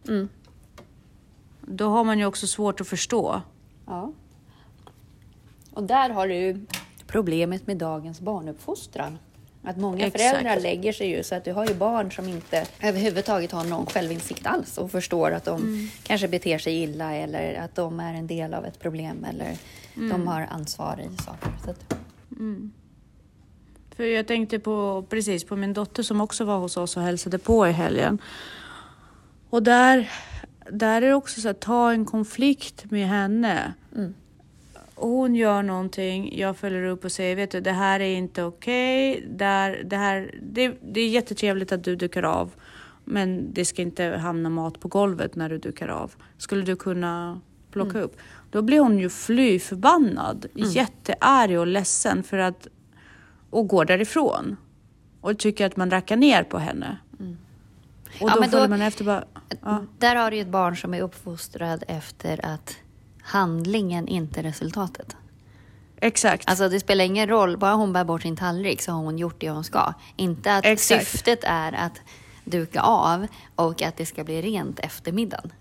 Mm. 0.07 0.29
Då 1.61 1.89
har 1.89 2.03
man 2.03 2.19
ju 2.19 2.25
också 2.25 2.47
svårt 2.47 2.81
att 2.81 2.87
förstå. 2.87 3.41
Ja. 3.85 4.11
Och 5.73 5.83
där 5.83 6.09
har 6.09 6.27
du 6.27 6.65
problemet 7.07 7.67
med 7.67 7.77
dagens 7.77 8.21
barnuppfostran. 8.21 9.17
Att 9.63 9.77
många 9.77 10.05
Exakt. 10.05 10.23
föräldrar 10.23 10.59
lägger 10.59 10.93
sig 10.93 11.07
ju 11.09 11.23
så 11.23 11.35
att 11.35 11.45
du 11.45 11.53
har 11.53 11.67
ju 11.67 11.73
barn 11.73 12.11
som 12.11 12.27
inte 12.27 12.65
överhuvudtaget 12.81 13.51
har 13.51 13.63
någon 13.63 13.85
självinsikt 13.85 14.45
alls 14.45 14.77
och 14.77 14.91
förstår 14.91 15.31
att 15.31 15.45
de 15.45 15.61
Mm. 15.61 15.87
kanske 16.03 16.27
beter 16.27 16.57
sig 16.57 16.83
illa 16.83 17.13
eller 17.15 17.53
att 17.59 17.75
de 17.75 17.99
är 17.99 18.13
en 18.13 18.27
del 18.27 18.53
av 18.53 18.65
ett 18.65 18.79
problem 18.79 19.25
eller 19.29 19.57
Mm. 19.95 20.09
de 20.09 20.27
har 20.27 20.47
ansvar 20.51 20.99
i 21.13 21.21
saker. 21.23 21.51
Så 21.65 21.69
att, 21.71 21.95
För 23.95 24.03
jag 24.03 24.27
tänkte 24.27 24.59
på 24.59 25.05
precis 25.09 25.43
på 25.43 25.55
min 25.55 25.73
dotter 25.73 26.03
som 26.03 26.21
också 26.21 26.45
var 26.45 26.57
hos 26.59 26.77
oss 26.77 26.97
och 26.97 27.03
hälsade 27.03 27.37
på 27.37 27.67
i 27.67 27.71
helgen. 27.71 28.21
Och 29.49 29.63
där, 29.63 30.11
där 30.71 31.01
är 31.01 31.07
det 31.07 31.13
också 31.13 31.41
så 31.41 31.49
att 31.49 31.59
ta 31.59 31.91
en 31.91 32.05
konflikt 32.05 32.91
med 32.91 33.07
henne. 33.07 33.73
Mm. 33.95 34.13
Hon 35.01 35.35
gör 35.35 35.63
någonting, 35.63 36.37
jag 36.39 36.57
följer 36.57 36.83
upp 36.83 37.05
och 37.05 37.11
säger 37.11 37.35
vet 37.35 37.51
du 37.51 37.61
det 37.61 37.71
här 37.71 37.99
är 37.99 38.15
inte 38.15 38.43
okej. 38.43 39.25
Där, 39.29 39.83
det, 39.85 39.97
här, 39.97 40.35
det, 40.41 40.73
det 40.81 41.01
är 41.01 41.09
jättetrevligt 41.09 41.71
att 41.71 41.83
du 41.83 41.95
dukar 41.95 42.23
av. 42.23 42.51
Men 43.05 43.53
det 43.53 43.65
ska 43.65 43.81
inte 43.81 44.03
hamna 44.05 44.49
mat 44.49 44.79
på 44.79 44.87
golvet 44.87 45.35
när 45.35 45.49
du 45.49 45.57
dukar 45.57 45.87
av. 45.87 46.11
Skulle 46.37 46.61
du 46.61 46.75
kunna 46.75 47.41
plocka 47.71 47.99
upp? 47.99 48.17
Då 48.49 48.61
blir 48.61 48.79
hon 48.79 48.99
ju 48.99 49.09
fly 49.09 49.59
förbannad, 49.59 50.45
jättearg 50.53 51.59
och 51.59 51.67
ledsen 51.67 52.23
för 52.23 52.37
att 52.37 52.67
och 53.49 53.67
går 53.67 53.85
därifrån. 53.85 54.57
Och 55.21 55.39
tycker 55.39 55.65
att 55.65 55.77
man 55.77 55.91
rackar 55.91 56.15
ner 56.15 56.43
på 56.43 56.57
henne. 56.57 56.97
Och 57.13 57.19
Mm. 57.21 57.37
Ja, 58.19 58.33
då 58.35 58.41
då- 58.41 58.47
följer 58.47 58.67
man 58.67 58.81
efter 58.81 59.05
bara... 59.05 59.23
Ja. 59.61 59.83
Där 59.99 60.15
har 60.15 60.31
du 60.31 60.37
ju 60.37 60.41
ett 60.41 60.47
barn 60.47 60.77
som 60.77 60.93
är 60.93 61.01
uppfostrad 61.01 61.83
efter 61.87 62.45
att 62.45 62.77
handlingen 63.31 64.07
inte 64.07 64.43
resultatet. 64.43 65.15
Exakt. 66.01 66.49
Alltså 66.49 66.69
det 66.69 66.79
spelar 66.79 67.05
ingen 67.05 67.27
roll, 67.29 67.57
bara 67.57 67.73
hon 67.73 67.93
bär 67.93 68.03
bort 68.03 68.21
sin 68.21 68.37
tallrik 68.37 68.81
så 68.81 68.91
har 68.91 68.99
hon 69.01 69.17
gjort 69.17 69.35
det 69.41 69.49
hon 69.49 69.63
ska. 69.63 69.93
Inte 70.15 70.55
att 70.55 70.65
Exakt. 70.65 71.07
syftet 71.07 71.39
är 71.43 71.73
att 71.73 72.01
duka 72.45 72.81
av 72.81 73.27
och 73.55 73.81
att 73.81 73.97
det 73.97 74.05
ska 74.05 74.23
bli 74.23 74.41
rent 74.41 74.79
efter 74.79 75.11
middagen. 75.11 75.53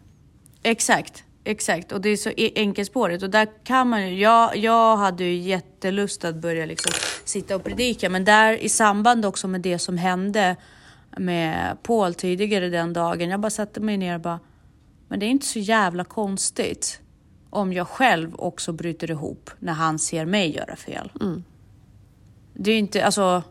Exakt, 0.62 1.24
exakt. 1.44 1.92
Och 1.92 2.00
det 2.00 2.08
är 2.08 2.16
så 2.16 2.30
e- 2.36 2.52
enkelspårigt. 2.54 3.22
Och 3.22 3.30
där 3.30 3.48
kan 3.64 3.88
man 3.88 4.08
ju, 4.08 4.18
jag, 4.20 4.56
jag 4.56 4.96
hade 4.96 5.24
ju 5.24 5.34
jättelust 5.34 6.24
att 6.24 6.36
börja 6.36 6.66
liksom 6.66 6.92
sitta 7.24 7.56
och 7.56 7.64
predika, 7.64 8.10
men 8.10 8.24
där 8.24 8.52
i 8.52 8.68
samband 8.68 9.24
också 9.24 9.48
med 9.48 9.60
det 9.60 9.78
som 9.78 9.98
hände 9.98 10.56
med 11.16 11.82
Paul 11.82 12.14
tidigare 12.14 12.68
den 12.68 12.92
dagen. 12.92 13.30
Jag 13.30 13.40
bara 13.40 13.50
satte 13.50 13.80
mig 13.80 13.96
ner 13.96 14.14
och 14.14 14.20
bara, 14.20 14.40
men 15.08 15.20
det 15.20 15.26
är 15.26 15.30
inte 15.30 15.46
så 15.46 15.58
jävla 15.58 16.04
konstigt 16.04 17.00
om 17.50 17.72
jag 17.72 17.88
själv 17.88 18.34
också 18.34 18.72
bryter 18.72 19.10
ihop 19.10 19.50
när 19.58 19.72
han 19.72 19.98
ser 19.98 20.24
mig 20.24 20.56
göra 20.56 20.76
fel. 20.76 21.12
Det 22.54 22.72
är 22.72 22.78
inte, 22.78 23.04
alltså, 23.04 23.42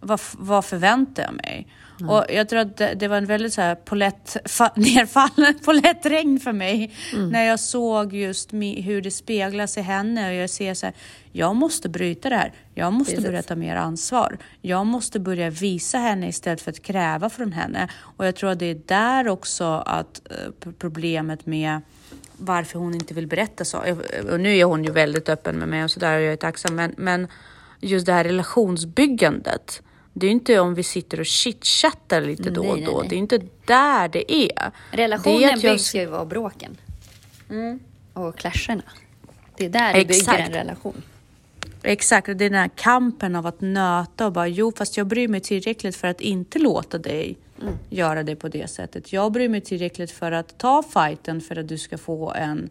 vad, 0.00 0.20
vad 0.38 0.64
förväntar 0.64 1.22
jag 1.22 1.34
mig? 1.34 1.66
Och 2.08 2.24
jag 2.28 2.48
tror 2.48 2.60
att 2.60 2.76
det, 2.76 2.94
det 2.94 3.08
var 3.08 3.16
en 3.16 3.26
väldigt 3.26 3.54
så 3.54 3.60
här 3.60 3.74
polett, 3.74 4.36
polett 5.64 6.06
regn 6.06 6.40
för 6.40 6.52
mig 6.52 6.90
när 7.30 7.44
jag 7.44 7.60
såg 7.60 8.14
just 8.14 8.52
mi, 8.52 8.80
hur 8.80 9.02
det 9.02 9.10
speglas 9.10 9.78
i 9.78 9.80
henne 9.80 10.28
och 10.28 10.34
jag 10.34 10.50
ser 10.50 10.74
så 10.74 10.86
här, 10.86 10.94
jag 11.32 11.56
måste 11.56 11.88
bryta 11.88 12.28
det 12.28 12.36
här. 12.36 12.52
Jag 12.74 12.92
måste 12.92 13.12
Precis. 13.12 13.26
börja 13.26 13.42
ta 13.42 13.56
mer 13.56 13.76
ansvar. 13.76 14.38
Jag 14.60 14.86
måste 14.86 15.20
börja 15.20 15.50
visa 15.50 15.98
henne 15.98 16.28
istället 16.28 16.60
för 16.60 16.70
att 16.70 16.82
kräva 16.82 17.30
från 17.30 17.52
henne. 17.52 17.88
Och 18.16 18.26
jag 18.26 18.36
tror 18.36 18.50
att 18.50 18.58
det 18.58 18.66
är 18.66 18.80
där 18.86 19.28
också 19.28 19.64
att 19.86 20.22
eh, 20.30 20.72
problemet 20.78 21.46
med 21.46 21.80
varför 22.44 22.78
hon 22.78 22.94
inte 22.94 23.14
vill 23.14 23.26
berätta 23.26 23.64
så. 23.64 23.78
Och 24.30 24.40
nu 24.40 24.56
är 24.56 24.64
hon 24.64 24.84
ju 24.84 24.90
väldigt 24.90 25.28
öppen 25.28 25.56
med 25.58 25.68
mig 25.68 25.84
och 25.84 25.90
sådär 25.90 26.16
och 26.16 26.22
jag 26.22 26.32
är 26.32 26.36
tacksam. 26.36 26.74
Men, 26.74 26.94
men 26.96 27.28
just 27.80 28.06
det 28.06 28.12
här 28.12 28.24
relationsbyggandet. 28.24 29.82
Det 30.12 30.26
är 30.26 30.28
ju 30.28 30.32
inte 30.34 30.58
om 30.60 30.74
vi 30.74 30.82
sitter 30.82 31.20
och 31.20 31.26
chitchattar 31.26 32.20
lite 32.20 32.50
då 32.50 32.62
Nej, 32.62 32.70
och 32.70 32.76
nej, 32.76 32.86
då. 32.86 32.98
nej. 33.00 33.08
Det 33.08 33.14
är 33.14 33.18
inte 33.18 33.38
där 33.64 34.08
det 34.08 34.32
är. 34.32 34.70
Relationen 34.90 35.38
det 35.38 35.44
är 35.44 35.54
att 35.54 35.62
jag- 35.62 35.72
byggs 35.74 35.94
ju 35.94 36.14
av 36.16 36.28
bråken. 36.28 36.76
Och 38.12 38.36
clasherna. 38.38 38.82
Det 39.56 39.64
är 39.64 39.68
där 39.70 39.94
du 39.94 40.04
bygger 40.04 40.38
en 40.38 40.52
relation. 40.52 41.02
Exakt, 41.82 42.28
och 42.28 42.36
det 42.36 42.44
är 42.44 42.50
den 42.50 42.58
här 42.58 42.70
kampen 42.74 43.36
av 43.36 43.46
att 43.46 43.60
nöta 43.60 44.26
och 44.26 44.32
bara 44.32 44.48
jo 44.48 44.72
fast 44.76 44.96
jag 44.96 45.06
bryr 45.06 45.28
mig 45.28 45.40
tillräckligt 45.40 45.96
för 45.96 46.08
att 46.08 46.20
inte 46.20 46.58
låta 46.58 46.98
dig 46.98 47.36
göra 47.90 48.22
det 48.22 48.36
på 48.36 48.48
det 48.48 48.70
sättet. 48.70 49.12
Jag 49.12 49.32
bryr 49.32 49.48
mig 49.48 49.60
tillräckligt 49.60 50.10
för 50.10 50.32
att 50.32 50.58
ta 50.58 50.82
fighten 50.82 51.40
för 51.40 51.58
att 51.58 51.68
du 51.68 51.78
ska 51.78 51.98
få 51.98 52.32
en, 52.32 52.70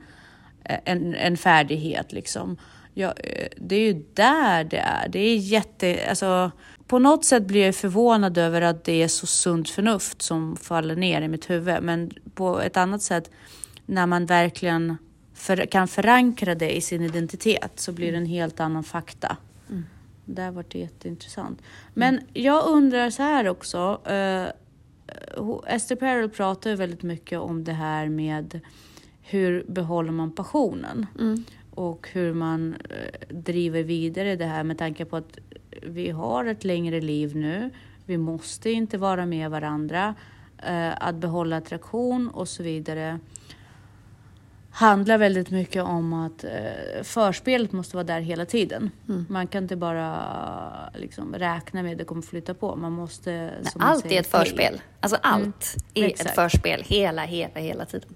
en, 0.64 1.16
en 1.16 1.38
färdighet 1.38 2.12
liksom. 2.12 2.58
Jag, 2.94 3.14
eh, 3.18 3.48
det 3.58 3.76
är 3.76 3.94
ju 3.94 4.06
där 4.14 4.64
det 4.64 4.78
är. 4.78 5.10
Det 5.10 5.20
är 5.20 5.38
jätte, 5.38 6.06
alltså 6.10 6.52
på 6.88 7.00
något 7.00 7.26
sätt 7.26 7.44
blir 7.44 7.66
jag 7.66 7.76
förvånad 7.76 8.38
över 8.38 8.62
att 8.62 8.84
det 8.84 9.04
är 9.04 9.08
så 9.08 9.28
sunt 9.28 9.70
förnuft 9.70 10.22
som 10.22 10.58
faller 10.58 10.96
ner 10.96 11.22
i 11.22 11.28
mitt 11.28 11.50
huvud. 11.50 11.84
Men 11.84 12.12
på 12.34 12.62
ett 12.62 12.78
annat 12.78 13.02
sätt, 13.02 13.32
när 13.86 14.06
man 14.06 14.26
verkligen 14.26 14.98
för, 15.34 15.66
kan 15.66 15.88
förankra 15.88 16.56
det 16.56 16.78
i 16.78 16.82
sin 16.82 17.02
identitet 17.02 17.72
så 17.76 17.92
blir 17.92 18.12
det 18.12 18.18
en 18.18 18.26
helt 18.26 18.60
annan 18.60 18.84
fakta. 18.84 19.38
Där 20.26 20.52
var 20.52 20.66
det 20.68 20.80
jätteintressant. 20.80 21.62
Men 21.94 22.20
jag 22.34 22.66
undrar 22.66 23.10
så 23.10 23.24
här 23.24 23.48
också. 23.48 24.02
Uh, 24.12 24.48
Esther 25.68 25.96
Perel 25.96 26.30
pratar 26.30 26.70
ju 26.70 26.76
väldigt 26.76 27.04
mycket 27.04 27.40
om 27.40 27.64
det 27.64 27.74
här 27.74 28.10
med 28.10 28.60
hur 29.22 29.66
behåller 29.68 30.12
man 30.12 30.32
passionen? 30.32 31.06
Mm. 31.20 31.44
Och 31.72 32.10
hur 32.12 32.34
man 32.34 32.76
eh, 32.90 33.36
driver 33.36 33.84
vidare 33.84 34.36
det 34.36 34.46
här 34.46 34.64
med 34.64 34.78
tanke 34.78 35.06
på 35.06 35.18
att 35.18 35.38
vi 35.82 36.10
har 36.10 36.46
ett 36.46 36.64
längre 36.64 37.02
liv 37.02 37.36
nu. 37.36 37.70
Vi 38.06 38.18
måste 38.18 38.72
inte 38.72 38.98
vara 38.98 39.26
med 39.26 39.52
varandra. 39.52 40.16
Eh, 40.58 41.08
att 41.08 41.16
behålla 41.16 41.58
attraktion 41.58 42.28
och 42.28 42.48
så 42.48 42.64
vidare 42.64 43.20
handlar 44.72 45.18
väldigt 45.18 45.50
mycket 45.50 45.84
om 45.84 46.14
att 46.14 46.44
eh, 46.44 47.04
förspelet 47.04 47.72
måste 47.72 47.96
vara 47.96 48.04
där 48.04 48.22
hela 48.22 48.46
tiden. 48.46 48.92
Mm. 49.10 49.26
Man 49.30 49.48
kan 49.48 49.64
inte 49.64 49.76
bara 49.76 50.90
liksom, 50.96 51.36
räkna 51.36 51.84
med 51.84 51.92
att 51.92 51.98
det 51.98 52.06
kommer 52.06 52.22
flytta 52.22 52.54
på. 52.54 52.76
Man 52.76 52.92
måste... 52.92 53.32
Nej, 53.32 53.74
allt 53.80 54.06
är 54.06 54.20
ett 54.20 54.28
förspel. 54.28 54.82
Alltså 55.00 55.18
allt 55.22 55.76
är 55.94 56.06
Exakt. 56.06 56.30
ett 56.30 56.36
förspel 56.36 56.84
hela, 56.86 57.24
hela, 57.24 57.60
hela 57.60 57.86
tiden. 57.86 58.16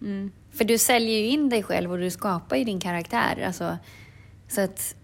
Mm. 0.00 0.32
För 0.52 0.64
du 0.64 0.78
säljer 0.78 1.18
ju 1.18 1.26
in 1.26 1.48
dig 1.48 1.62
själv 1.62 1.92
och 1.92 1.98
du 1.98 2.10
skapar 2.10 2.56
ju 2.56 2.64
din 2.64 2.80
karaktär. 2.80 3.44
Alltså, 3.46 3.78
så 4.48 4.60
att 4.60 4.94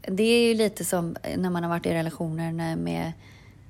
det 0.00 0.22
är 0.22 0.48
ju 0.48 0.54
lite 0.54 0.84
som 0.84 1.16
när 1.36 1.50
man 1.50 1.62
har 1.62 1.70
varit 1.70 1.86
i 1.86 1.90
relationer 1.90 2.76
med 2.76 3.12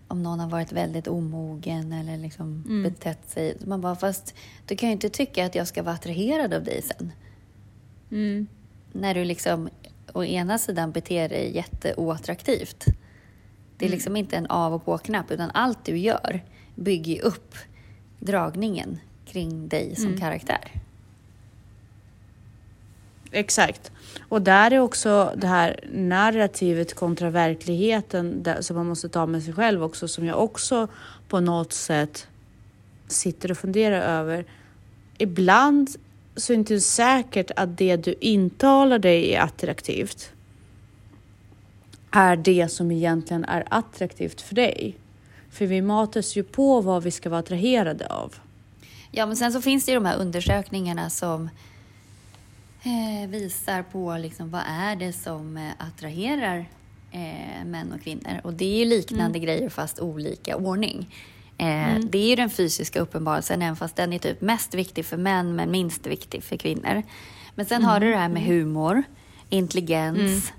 om 0.08 0.22
någon 0.22 0.40
har 0.40 0.48
varit 0.48 0.72
väldigt 0.72 1.08
omogen 1.08 1.92
eller 1.92 2.16
liksom 2.16 2.64
Mm. 2.66 2.82
betett 2.82 3.30
sig. 3.30 3.56
Man 3.66 3.80
bara, 3.80 3.96
fast 3.96 4.34
du 4.66 4.76
kan 4.76 4.88
ju 4.88 4.92
inte 4.92 5.08
tycka 5.08 5.46
att 5.46 5.54
jag 5.54 5.68
ska 5.68 5.82
vara 5.82 5.94
attraherad 5.94 6.54
av 6.54 6.64
dig 6.64 6.82
sen. 6.82 7.12
Mm. 8.10 8.46
När 8.92 9.14
du 9.14 9.24
liksom 9.24 9.68
å 10.12 10.24
ena 10.24 10.58
sidan 10.58 10.90
beter 10.92 11.28
dig 11.28 11.56
jätteoattraktivt. 11.56 12.84
Det 13.76 13.84
är 13.84 13.88
Mm. 13.88 13.96
liksom 13.96 14.16
inte 14.16 14.36
en 14.36 14.46
av 14.46 14.74
och 14.74 14.84
på-knapp 14.84 15.30
utan 15.30 15.50
allt 15.54 15.84
du 15.84 15.98
gör 15.98 16.44
bygger 16.74 17.22
upp 17.22 17.54
dragningen 18.18 18.98
kring 19.26 19.68
dig 19.68 19.96
som 19.96 20.06
Mm. 20.06 20.20
karaktär. 20.20 20.82
Exakt. 23.30 23.92
Och 24.28 24.42
där 24.42 24.70
är 24.70 24.78
också 24.78 25.32
det 25.36 25.46
här 25.46 25.80
narrativet 25.92 26.94
kontra 26.94 27.30
verkligheten 27.30 28.42
där, 28.42 28.60
som 28.60 28.76
man 28.76 28.86
måste 28.86 29.08
ta 29.08 29.26
med 29.26 29.42
sig 29.42 29.54
själv 29.54 29.84
också, 29.84 30.08
som 30.08 30.26
jag 30.26 30.42
också 30.42 30.88
på 31.28 31.40
något 31.40 31.72
sätt 31.72 32.28
sitter 33.08 33.50
och 33.50 33.58
funderar 33.58 34.00
över. 34.00 34.44
Ibland 35.18 35.90
så 36.36 36.52
är 36.52 36.56
det 36.56 36.58
inte 36.58 36.80
säkert 36.80 37.50
att 37.56 37.78
det 37.78 37.96
du 37.96 38.14
intalar 38.20 38.98
dig 38.98 39.34
är 39.34 39.40
attraktivt 39.40 40.32
är 42.10 42.36
det 42.36 42.68
som 42.68 42.90
egentligen 42.90 43.44
är 43.44 43.64
attraktivt 43.70 44.40
för 44.40 44.54
dig. 44.54 44.96
För 45.50 45.66
vi 45.66 45.82
matas 45.82 46.36
ju 46.36 46.42
på 46.42 46.80
vad 46.80 47.02
vi 47.02 47.10
ska 47.10 47.30
vara 47.30 47.40
attraherade 47.40 48.06
av. 48.06 48.34
Ja, 49.10 49.26
men 49.26 49.36
sen 49.36 49.52
så 49.52 49.60
finns 49.60 49.84
det 49.84 49.92
ju 49.92 49.94
de 49.94 50.04
här 50.04 50.18
undersökningarna 50.18 51.10
som 51.10 51.50
eh, 52.82 53.28
visar 53.28 53.82
på 53.82 54.16
liksom, 54.16 54.50
vad 54.50 54.62
är 54.66 54.96
det 54.96 55.12
som 55.12 55.56
eh, 55.56 55.72
attraherar 55.78 56.68
eh, 57.10 57.64
män 57.64 57.92
och 57.92 58.02
kvinnor. 58.02 58.40
Och 58.44 58.54
det 58.54 58.64
är 58.64 58.78
ju 58.78 58.84
liknande 58.84 59.38
grejer 59.38 59.68
fast 59.68 60.00
olika 60.00 60.56
ordning. 60.56 61.14
Eh, 61.58 61.98
Det 62.04 62.18
är 62.18 62.28
ju 62.28 62.36
den 62.36 62.50
fysiska 62.50 63.00
uppenbarelsen, 63.00 63.62
även 63.62 63.76
fast 63.76 63.96
den 63.96 64.12
är 64.12 64.18
typ 64.18 64.40
mest 64.40 64.74
viktig 64.74 65.04
för 65.06 65.16
män 65.16 65.56
men 65.56 65.70
minst 65.70 66.06
viktig 66.06 66.42
för 66.44 66.56
kvinnor. 66.56 67.02
Men 67.54 67.66
sen 67.66 67.84
har 67.84 68.00
du 68.00 68.10
det 68.10 68.16
här 68.16 68.28
med 68.28 68.42
humor, 68.42 69.02
intelligens, 69.48 70.52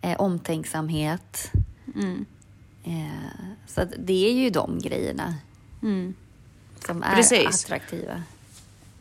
eh, 0.00 0.16
omtänksamhet. 0.20 1.52
Mm. 1.94 2.24
Eh, 2.84 3.48
så 3.66 3.82
det 3.98 4.28
är 4.28 4.32
ju 4.32 4.50
de 4.50 4.78
grejerna 4.78 5.34
Mm. 5.82 6.14
som 6.86 7.02
är 7.02 7.14
Precis. 7.14 7.64
attraktiva. 7.64 8.22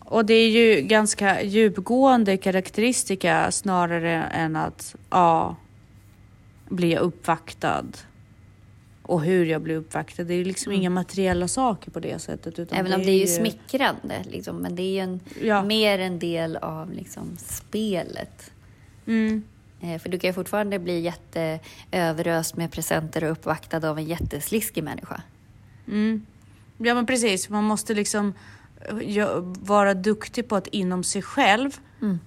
Och 0.10 0.26
det 0.26 0.34
är 0.34 0.50
ju 0.50 0.82
ganska 0.82 1.42
djupgående 1.44 2.38
karaktäristika 2.38 3.52
snarare 3.52 4.24
än 4.24 4.56
att 4.56 4.96
ja, 5.10 5.56
bli 6.70 6.94
jag 6.94 7.02
uppvaktad 7.02 7.86
och 9.02 9.22
hur 9.22 9.46
jag 9.46 9.62
blir 9.62 9.76
uppvaktad. 9.76 10.24
Det 10.24 10.34
är 10.34 10.46
liksom 10.46 10.72
inga 10.72 10.90
materiella 10.90 11.48
saker 11.48 11.92
på 11.92 12.00
det 12.00 12.20
sättet. 12.20 12.60
Utan 12.60 12.78
Även 12.78 12.94
om 12.94 13.00
det 13.04 13.12
är 13.12 13.20
ju 13.20 13.28
smickrande, 13.28 14.24
liksom, 14.32 14.58
men 14.58 14.76
det 14.76 14.82
är 14.84 14.94
ju 14.94 15.00
en, 15.00 15.20
Ja. 15.42 15.64
mer 15.64 16.00
en 16.00 16.20
del 16.20 16.58
av 16.58 16.92
liksom, 16.94 17.38
spelet. 17.38 18.52
Mm, 19.08 19.44
Eh, 19.82 20.00
för 20.00 20.10
du 20.10 20.20
kan 20.20 20.30
ju 20.30 20.34
fortfarande 20.34 20.80
bli 20.80 21.00
jätteöveröst 21.00 22.58
med 22.58 22.72
presenter 22.72 23.24
och 23.24 23.32
uppvaktad 23.32 23.90
av 23.90 23.98
en 23.98 24.04
jättesliskig 24.06 24.84
människa. 24.84 25.22
mm. 25.88 26.26
Ja 26.78 26.94
men 26.94 27.06
precis, 27.06 27.50
man 27.50 27.64
måste 27.64 27.94
liksom 27.94 28.34
vara 29.60 29.94
duktig 29.94 30.48
på 30.48 30.56
att 30.56 30.68
inom 30.68 31.04
sig 31.04 31.22
själv 31.22 31.78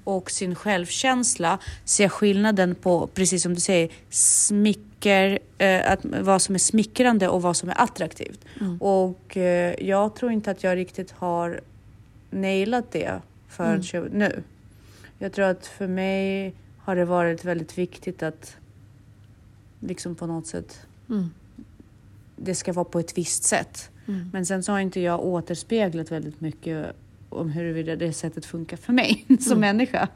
och 0.05 0.31
sin 0.31 0.55
självkänsla 0.55 1.59
se 1.85 2.09
skillnaden 2.09 2.75
på, 2.75 3.07
precis 3.07 3.43
som 3.43 3.55
du 3.55 3.61
säger, 3.61 3.91
smicker, 4.11 5.39
eh, 5.59 5.93
att, 5.93 6.01
vad 6.05 6.43
som 6.43 6.55
är 6.55 6.59
smickrande 6.59 7.29
och 7.29 7.43
vad 7.43 7.57
som 7.57 7.69
är 7.69 7.81
attraktivt. 7.83 8.41
Och 8.81 9.37
eh, 9.37 9.75
jag 9.89 10.15
tror 10.15 10.33
inte 10.33 10.51
att 10.51 10.63
jag 10.65 10.77
riktigt 10.77 11.11
har 11.11 11.61
nailat 12.31 12.93
det 12.93 13.21
förrän 13.49 13.83
jag- 13.93 14.13
nu. 14.13 14.43
Jag 15.19 15.33
tror 15.33 15.45
att 15.45 15.67
för 15.67 15.87
mig 15.87 16.55
har 16.79 16.97
det 16.97 17.05
varit 17.05 17.45
väldigt 17.45 17.79
viktigt 17.79 18.23
att 18.23 18.57
liksom 19.81 20.15
på 20.15 20.27
något 20.27 20.47
sätt 20.47 20.81
Mm. 21.09 21.31
det 22.37 22.55
ska 22.55 22.73
vara 22.73 22.85
på 22.85 22.99
ett 23.01 23.19
visst 23.19 23.45
sätt. 23.45 23.91
Mm. 24.15 24.31
Men 24.33 24.47
sen 24.47 24.63
så 24.63 24.73
har 24.73 24.81
inte 24.81 25.01
jag 25.01 25.25
återspeglat 25.25 26.13
väldigt 26.13 26.41
mycket 26.41 26.87
om 27.29 27.51
huruvida 27.51 27.97
det 27.97 28.13
sättet 28.13 28.47
funkar 28.47 28.77
för 28.77 28.93
mig 28.93 29.27
som 29.41 29.61
människa. 29.61 30.09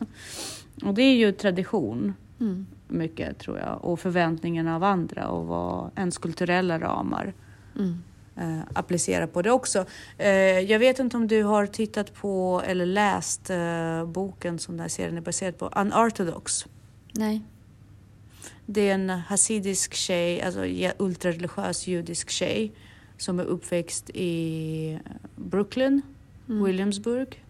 Och 0.84 0.94
det 0.94 1.02
är 1.02 1.14
ju 1.16 1.32
tradition 1.32 2.14
Mm. 2.40 2.66
mycket 2.88 3.38
tror 3.38 3.58
jag 3.58 3.84
och 3.84 4.00
förväntningarna 4.00 4.76
av 4.76 4.84
andra 4.84 5.28
och 5.28 5.46
vad 5.46 5.90
ens 5.96 6.18
kulturella 6.18 6.78
ramar 6.78 7.32
Mm. 7.78 8.02
eh, 8.36 8.60
applicerar 8.72 9.26
på 9.26 9.42
det 9.42 9.50
också. 9.50 9.86
Eh, 10.18 10.28
jag 10.60 10.78
vet 10.78 10.98
inte 10.98 11.16
om 11.16 11.26
du 11.28 11.42
har 11.42 11.66
tittat 11.66 12.14
på 12.14 12.62
eller 12.66 12.86
läst 12.86 13.50
eh, 13.50 14.06
boken 14.06 14.58
som 14.58 14.74
den 14.74 14.80
här 14.80 14.88
serien 14.88 15.16
är 15.16 15.20
baserad 15.20 15.58
på, 15.58 15.70
Unorthodox. 15.76 16.66
Nej. 17.12 17.42
Det 18.66 18.88
är 18.90 18.94
en 18.94 19.10
hasidisk 19.10 19.94
tjej, 19.94 20.42
alltså 20.42 20.64
ultrareligiös 20.98 21.86
judisk 21.86 22.30
tjej 22.30 22.72
som 23.16 23.40
är 23.40 23.44
uppväxt 23.44 24.10
i 24.14 24.98
Brooklyn, 25.36 26.02
Williamsburg 26.46 27.44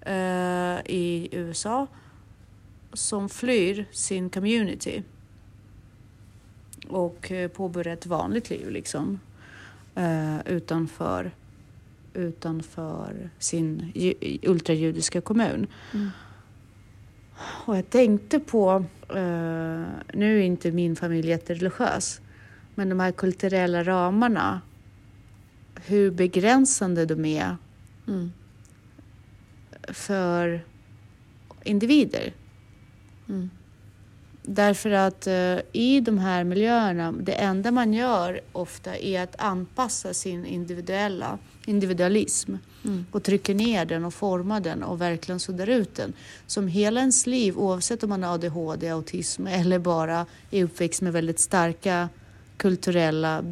eh, 0.00 0.78
i 0.84 1.28
USA 1.32 1.86
som 2.92 3.28
flyr 3.28 3.86
sin 3.90 4.30
community 4.30 5.02
och 6.88 7.32
eh, 7.32 7.48
påbörjar 7.48 7.94
ett 7.94 8.06
vanligt 8.06 8.50
liv 8.50 8.70
liksom 8.70 9.20
eh, 9.94 10.46
utanför, 10.46 11.30
utanför 12.14 13.30
sin 13.38 13.92
ju, 13.94 14.14
ultrajudiska 14.42 15.20
kommun. 15.20 15.66
Mm. 15.94 16.10
Och 17.38 17.76
jag 17.76 17.90
tänkte 17.90 18.40
på, 18.40 18.84
eh, 19.08 19.82
nu 20.12 20.38
är 20.38 20.42
inte 20.42 20.72
min 20.72 20.96
familj 20.96 21.28
jättereligiös, 21.28 22.20
men 22.74 22.88
de 22.88 23.00
här 23.00 23.12
kulturella 23.12 23.84
ramarna, 23.84 24.60
hur 25.86 26.10
begränsande 26.10 27.06
de 27.06 27.24
är 27.24 27.56
Mm. 28.08 28.32
för 29.88 30.64
individer. 31.64 32.32
Mm. 33.28 33.50
Därför 34.42 34.90
att 34.90 35.26
eh, 35.26 35.58
i 35.72 36.00
de 36.00 36.18
här 36.18 36.44
miljöerna, 36.44 37.12
det 37.12 37.32
enda 37.32 37.70
man 37.70 37.92
gör 37.94 38.40
ofta 38.52 38.96
är 38.96 39.22
att 39.22 39.40
anpassa 39.40 40.14
sin 40.14 40.46
individuella 40.46 41.38
individualism 41.66 42.54
Mm. 42.84 43.06
och 43.10 43.22
trycker 43.22 43.54
ner 43.54 43.84
den 43.84 44.04
och 44.04 44.14
formar 44.14 44.60
den 44.60 44.82
och 44.82 45.00
verkligen 45.00 45.40
suddar 45.40 45.68
ut 45.68 45.94
den. 45.94 46.12
Som 46.46 46.68
hela 46.68 47.00
ens 47.00 47.26
liv, 47.26 47.58
oavsett 47.58 48.02
om 48.02 48.08
man 48.08 48.22
har 48.22 48.34
ADHD, 48.34 48.88
autism 48.88 49.46
eller 49.46 49.78
bara 49.78 50.26
är 50.50 50.64
uppväxt 50.64 51.02
med 51.02 51.12
väldigt 51.12 51.38
starka 51.40 52.08
kulturella 52.56 53.44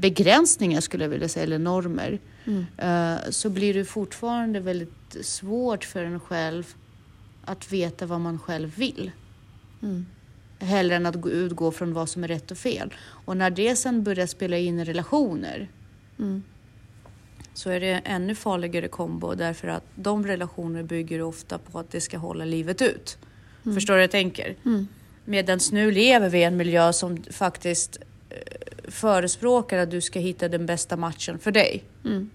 begränsningar 0.00 0.80
skulle 0.80 1.04
jag 1.04 1.08
vilja 1.10 1.28
säga, 1.28 1.44
eller 1.44 1.58
normer, 1.58 2.18
Mm. 2.44 2.66
eh, 2.78 3.30
så 3.30 3.50
blir 3.50 3.74
det 3.74 3.84
fortfarande 3.84 4.60
väldigt 4.60 5.16
svårt 5.22 5.84
för 5.84 6.04
en 6.04 6.20
själv 6.20 6.74
att 7.44 7.72
veta 7.72 8.06
vad 8.06 8.20
man 8.20 8.38
själv 8.38 8.76
vill. 8.76 9.10
Mm. 9.82 10.06
Hellre 10.58 10.96
än 10.96 11.06
att 11.06 11.14
gå- 11.14 11.30
utgå 11.30 11.70
från 11.72 11.92
vad 11.92 12.08
som 12.08 12.24
är 12.24 12.28
rätt 12.28 12.50
och 12.50 12.58
fel. 12.58 12.94
Och 13.00 13.36
när 13.36 13.50
det 13.50 13.76
sen 13.76 14.02
börjar 14.04 14.26
spela 14.26 14.56
in 14.58 14.78
i 14.80 14.84
relationer 14.84 15.68
Mm. 16.18 16.42
så 17.54 17.70
är 17.70 17.80
det 17.80 18.00
ännu 18.04 18.34
farligare 18.34 18.88
kombo 18.88 19.34
därför 19.34 19.68
att 19.68 19.84
de 19.94 20.26
relationer 20.26 20.82
bygger 20.82 21.22
ofta 21.22 21.58
på 21.58 21.78
att 21.78 21.90
det 21.90 22.00
ska 22.00 22.18
hålla 22.18 22.44
livet 22.44 22.82
ut. 22.82 23.18
Förstår 23.74 23.94
du 23.94 23.96
vad 23.98 24.02
jag 24.02 24.10
tänker? 24.10 24.54
Mm. 24.64 24.88
Medan 25.24 25.58
nu 25.72 25.90
lever 25.90 26.28
vi 26.30 26.38
i 26.38 26.42
en 26.44 26.56
miljö 26.56 26.92
som 26.92 27.22
faktiskt 27.30 27.98
förespråkar 28.88 29.78
att 29.78 29.90
du 29.90 30.00
ska 30.00 30.18
hitta 30.18 30.48
den 30.48 30.66
bästa 30.66 30.96
matchen 30.96 31.38
för 31.38 31.50
dig. 31.50 31.84
Mm. 32.04 32.30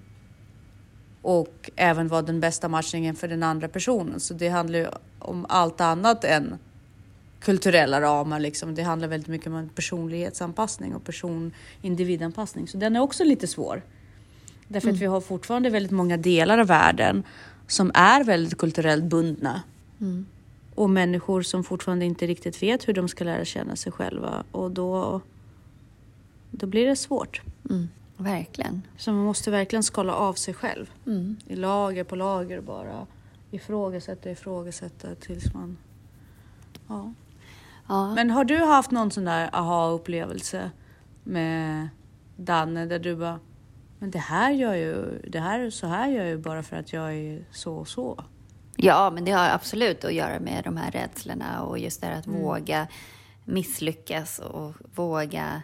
och 1.22 1.70
även 1.76 2.08
vara 2.08 2.22
den 2.22 2.40
bästa 2.40 2.68
matchningen 2.68 3.16
för 3.16 3.28
den 3.28 3.44
andra 3.44 3.68
personen. 3.68 4.20
Så 4.20 4.34
det 4.34 4.50
handlar 4.50 4.80
ju 4.80 4.88
om 5.20 5.46
allt 5.50 5.82
annat 5.82 6.24
än 6.24 6.58
kulturella 7.40 8.02
ramar. 8.02 8.40
Liksom. 8.40 8.76
Det 8.76 8.84
handlar 8.84 9.08
väldigt 9.08 9.28
mycket 9.28 9.48
om 9.48 9.70
personlighetsanpassning 9.76 10.96
och 10.96 11.04
person 11.04 11.54
individanpassning. 11.82 12.68
Så 12.68 12.78
den 12.78 12.96
är 12.96 13.00
också 13.00 13.24
lite 13.24 13.48
svår. 13.48 13.82
Därför 14.68 14.88
mm. 14.88 14.96
att 14.96 15.02
vi 15.02 15.06
har 15.06 15.22
fortfarande 15.22 15.70
väldigt 15.70 15.92
många 15.92 16.18
delar 16.18 16.58
av 16.58 16.68
världen 16.68 17.24
som 17.68 17.92
är 17.94 18.24
väldigt 18.24 18.58
kulturellt 18.58 19.04
bundna. 19.04 19.62
Mm. 20.02 20.26
Och 20.76 20.90
människor 20.90 21.42
som 21.42 21.64
fortfarande 21.64 22.06
inte 22.06 22.28
riktigt 22.28 22.64
vet 22.64 22.88
hur 22.88 22.94
de 22.94 23.08
ska 23.08 23.24
lära 23.24 23.46
känna 23.46 23.76
sig 23.76 23.92
själva. 23.92 24.44
Och 24.52 24.72
då, 24.72 25.22
då 26.52 26.68
blir 26.68 26.88
det 26.88 26.96
svårt. 26.96 27.42
Mm. 27.70 27.90
Verkligen. 28.18 28.82
Så 28.98 29.12
man 29.12 29.26
måste 29.26 29.52
verkligen 29.52 29.84
skala 29.84 30.14
av 30.14 30.34
sig 30.34 30.54
själv. 30.54 30.92
Mm. 31.06 31.38
I 31.48 31.56
lager 31.56 32.04
på 32.04 32.16
lager 32.16 32.62
bara. 32.62 33.08
Ifrågasätta, 33.52 34.32
ifrågasätta 34.32 35.16
tills 35.16 35.54
man... 35.54 35.78
Ja. 36.88 37.14
ja. 37.88 38.16
Men 38.16 38.32
har 38.32 38.44
du 38.44 38.58
haft 38.58 38.92
någon 38.92 39.12
sån 39.12 39.26
där 39.26 39.50
aha-upplevelse 39.54 40.72
med 41.24 41.90
Danne 42.36 42.86
där 42.86 43.00
du 43.00 43.16
bara 43.16 43.40
men 44.02 44.12
det 44.12 44.20
här 44.20 44.52
gör 44.52 44.74
ju, 44.74 45.22
det 45.28 45.40
här, 45.40 45.70
så 45.70 45.88
här 45.88 46.08
gör 46.08 46.22
jag 46.22 46.30
ju 46.30 46.38
bara 46.38 46.64
för 46.64 46.76
att 46.76 46.94
jag 46.94 47.14
är 47.14 47.46
så 47.52 47.76
och 47.76 47.88
så. 47.88 48.24
Ja, 48.76 49.12
men 49.14 49.26
det 49.26 49.32
har 49.32 49.50
absolut 49.50 50.04
att 50.04 50.14
göra 50.14 50.40
med 50.40 50.64
de 50.64 50.78
här 50.78 50.92
rädslorna 50.92 51.64
och 51.64 51.80
just 51.80 52.02
det 52.02 52.08
här 52.08 52.20
att 52.20 52.26
mm. 52.26 52.42
våga 52.42 52.88
misslyckas 53.46 54.40
och 54.40 54.74
våga 54.96 55.62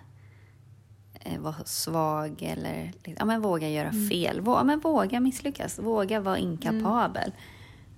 vara 1.39 1.63
svag 1.65 2.41
eller 2.41 2.91
ja, 3.03 3.25
men 3.25 3.41
våga 3.41 3.69
göra 3.69 3.89
mm. 3.89 4.09
fel. 4.09 4.41
Våga, 4.41 4.63
men 4.63 4.79
våga 4.79 5.19
misslyckas, 5.19 5.79
våga 5.79 6.19
vara 6.19 6.37
inkapabel. 6.37 7.31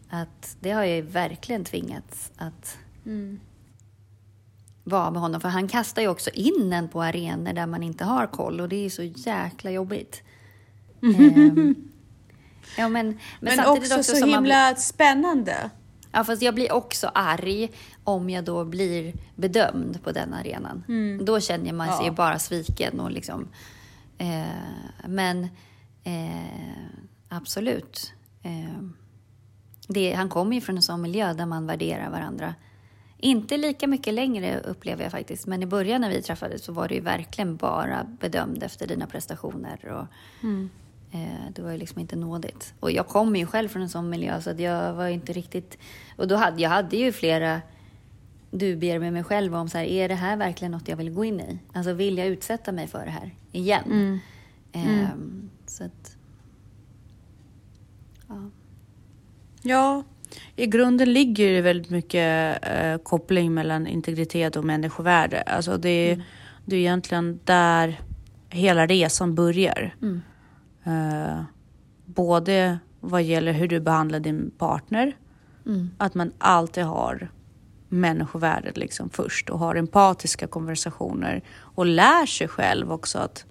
Mm. 0.09 0.21
Att 0.21 0.57
det 0.59 0.71
har 0.71 0.83
jag 0.83 0.95
ju 0.95 1.01
verkligen 1.01 1.65
tvingats 1.65 2.31
att 2.37 2.77
mm. 3.05 3.39
vara 4.83 5.11
med 5.11 5.21
honom. 5.21 5.41
För 5.41 5.49
han 5.49 5.67
kastar 5.67 6.01
ju 6.01 6.07
också 6.07 6.29
in 6.29 6.73
en 6.73 6.89
på 6.89 7.03
arenor 7.03 7.53
där 7.53 7.65
man 7.65 7.83
inte 7.83 8.03
har 8.03 8.27
koll 8.27 8.61
och 8.61 8.69
det 8.69 8.85
är 8.85 8.89
så 8.89 9.03
jäkla 9.03 9.71
jobbigt. 9.71 10.23
Mm. 11.03 11.75
ja, 12.77 12.89
men, 12.89 13.07
men, 13.09 13.17
men 13.39 13.59
också, 13.59 13.95
också 13.95 14.15
så 14.15 14.25
himla 14.25 14.41
blir... 14.41 14.75
spännande. 14.75 15.69
Ja, 16.11 16.23
fast 16.23 16.41
jag 16.41 16.55
blir 16.55 16.71
också 16.71 17.11
arg 17.13 17.71
om 18.03 18.29
jag 18.29 18.43
då 18.43 18.65
blir 18.65 19.13
bedömd 19.35 20.03
på 20.03 20.11
den 20.11 20.33
arenan. 20.33 20.83
Mm. 20.87 21.25
Då 21.25 21.39
känner 21.39 21.73
man 21.73 21.97
sig 21.97 22.05
ja. 22.05 22.11
bara 22.11 22.39
sviken 22.39 22.99
och 22.99 23.11
liksom... 23.11 23.47
Eh, 24.17 25.07
men 25.07 25.43
eh, 26.03 26.83
absolut. 27.29 28.13
Eh, 28.43 28.83
det, 29.87 30.13
han 30.13 30.29
kommer 30.29 30.55
ju 30.55 30.61
från 30.61 30.75
en 30.75 30.81
sån 30.81 31.01
miljö 31.01 31.33
där 31.33 31.45
man 31.45 31.67
värderar 31.67 32.09
varandra. 32.09 32.55
Inte 33.17 33.57
lika 33.57 33.87
mycket 33.87 34.13
längre 34.13 34.59
upplever 34.59 35.03
jag 35.03 35.11
faktiskt, 35.11 35.47
men 35.47 35.63
i 35.63 35.65
början 35.65 36.01
när 36.01 36.09
vi 36.09 36.21
träffades 36.21 36.63
så 36.63 36.71
var 36.71 36.87
det 36.87 36.95
ju 36.95 37.01
verkligen 37.01 37.55
bara 37.55 38.03
bedömd 38.03 38.63
efter 38.63 38.87
dina 38.87 39.07
prestationer. 39.07 39.85
Och, 39.85 40.07
mm. 40.43 40.69
Eh, 41.11 41.51
det 41.55 41.61
var 41.61 41.71
ju 41.71 41.77
liksom 41.77 41.99
inte 41.99 42.15
nådigt. 42.15 42.73
Och 42.79 42.91
jag 42.91 43.07
kommer 43.07 43.39
ju 43.39 43.45
själv 43.45 43.69
från 43.69 43.81
en 43.81 43.89
sån 43.89 44.09
miljö 44.09 44.41
så 44.41 44.49
att 44.49 44.59
jag 44.59 44.93
var 44.93 45.07
inte 45.07 45.33
riktigt... 45.33 45.77
Och 46.15 46.27
då 46.27 46.35
hade, 46.35 46.61
jag 46.61 46.69
hade 46.69 46.97
ju 46.97 47.11
flera 47.11 47.61
dubier 48.51 48.99
med 48.99 49.13
mig 49.13 49.23
själv 49.23 49.55
om 49.55 49.69
så 49.69 49.77
här, 49.77 49.85
är 49.85 50.09
det 50.09 50.15
här 50.15 50.37
verkligen 50.37 50.71
något 50.71 50.87
jag 50.87 50.97
vill 50.97 51.11
gå 51.11 51.25
in 51.25 51.39
i? 51.39 51.59
Alltså 51.73 51.93
vill 51.93 52.17
jag 52.17 52.27
utsätta 52.27 52.71
mig 52.71 52.87
för 52.87 53.05
det 53.05 53.11
här 53.11 53.35
igen? 53.51 53.83
Mm. 53.85 54.19
Mm. 54.71 55.03
Eh, 55.03 55.09
så 55.65 55.83
att... 55.83 56.17
Ja. 58.27 58.49
Ja, 59.61 60.03
i 60.55 60.67
grunden 60.67 61.13
ligger 61.13 61.53
det 61.53 61.61
väldigt 61.61 61.89
mycket 61.89 62.59
eh, 62.61 62.97
koppling 62.97 63.53
mellan 63.53 63.87
integritet 63.87 64.55
och 64.55 64.65
människovärde. 64.65 65.41
Alltså 65.41 65.77
det, 65.77 66.11
mm. 66.11 66.25
det 66.65 66.75
är 66.75 66.79
egentligen 66.79 67.39
där 67.43 68.01
hela 68.49 68.85
resan 68.85 69.35
börjar. 69.35 69.95
Mm. 70.01 70.21
Eh, 70.89 71.41
både 72.05 72.79
vad 72.99 73.23
gäller 73.23 73.51
hur 73.51 73.67
du 73.67 73.79
behandlar 73.79 74.19
din 74.19 74.51
partner, 74.57 75.15
mm. 75.65 75.89
att 75.97 76.15
man 76.15 76.31
alltid 76.37 76.83
har 76.83 77.31
människovärdet 77.89 78.77
liksom 78.77 79.09
först 79.09 79.49
och 79.49 79.59
har 79.59 79.75
empatiska 79.75 80.47
konversationer 80.47 81.43
och 81.59 81.85
lär 81.85 82.25
sig 82.25 82.47
själv 82.47 82.91
också 82.91 83.19
att 83.19 83.45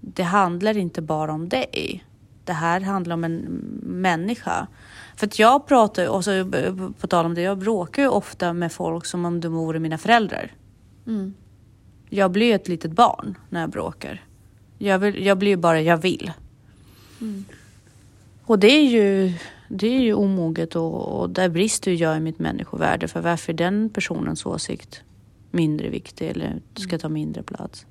det 0.00 0.22
handlar 0.22 0.76
inte 0.76 1.02
bara 1.02 1.32
om 1.32 1.48
dig. 1.48 2.04
Det 2.44 2.52
här 2.52 2.80
handlar 2.80 3.14
om 3.14 3.24
en 3.24 3.34
människa. 3.82 4.66
För 5.16 5.26
att 5.26 5.38
jag 5.38 5.66
pratar, 5.66 6.08
och 6.08 6.24
så, 6.24 6.50
på 7.00 7.06
tal 7.06 7.26
om 7.26 7.34
det, 7.34 7.40
jag 7.40 7.58
bråkar 7.58 8.02
ju 8.02 8.08
ofta 8.08 8.52
med 8.52 8.72
folk 8.72 9.06
som 9.06 9.24
om 9.24 9.40
de 9.40 9.48
vore 9.48 9.78
mina 9.78 9.98
föräldrar. 9.98 10.52
Mm. 11.06 11.34
Jag 12.08 12.30
blir 12.30 12.54
ett 12.54 12.68
litet 12.68 12.92
barn 12.92 13.38
när 13.48 13.60
jag 13.60 13.70
bråkar. 13.70 14.24
Jag, 14.78 14.98
vill, 14.98 15.26
jag 15.26 15.38
blir 15.38 15.50
ju 15.50 15.56
bara 15.56 15.80
jag 15.80 15.96
vill. 15.96 16.32
Mm. 17.20 17.44
Och 18.44 18.58
det 18.58 18.70
är 18.70 18.84
ju, 18.84 19.32
det 19.68 19.86
är 19.86 20.00
ju 20.00 20.14
omoget 20.14 20.76
och, 20.76 21.20
och 21.20 21.30
där 21.30 21.48
brister 21.48 21.92
jag 21.92 22.16
i 22.16 22.20
mitt 22.20 22.38
människovärde. 22.38 23.08
För 23.08 23.20
varför 23.20 23.52
är 23.52 23.56
den 23.56 23.90
personens 23.90 24.46
åsikt 24.46 25.02
mindre 25.50 25.88
viktig 25.88 26.28
eller 26.28 26.60
ska 26.74 26.98
ta 26.98 27.08
mindre 27.08 27.42
plats? 27.42 27.86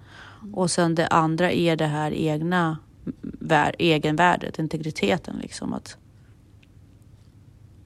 Och 0.54 0.72
sen 0.72 0.96
det 0.96 1.08
andra 1.08 1.52
är 1.52 1.76
det 1.76 1.86
här 1.86 2.12
egna 2.14 2.78
vär, 3.22 3.76
egenvärdet, 3.80 4.60
integriteten 4.60 5.36
liksom. 5.42 5.74
Att, 5.74 5.98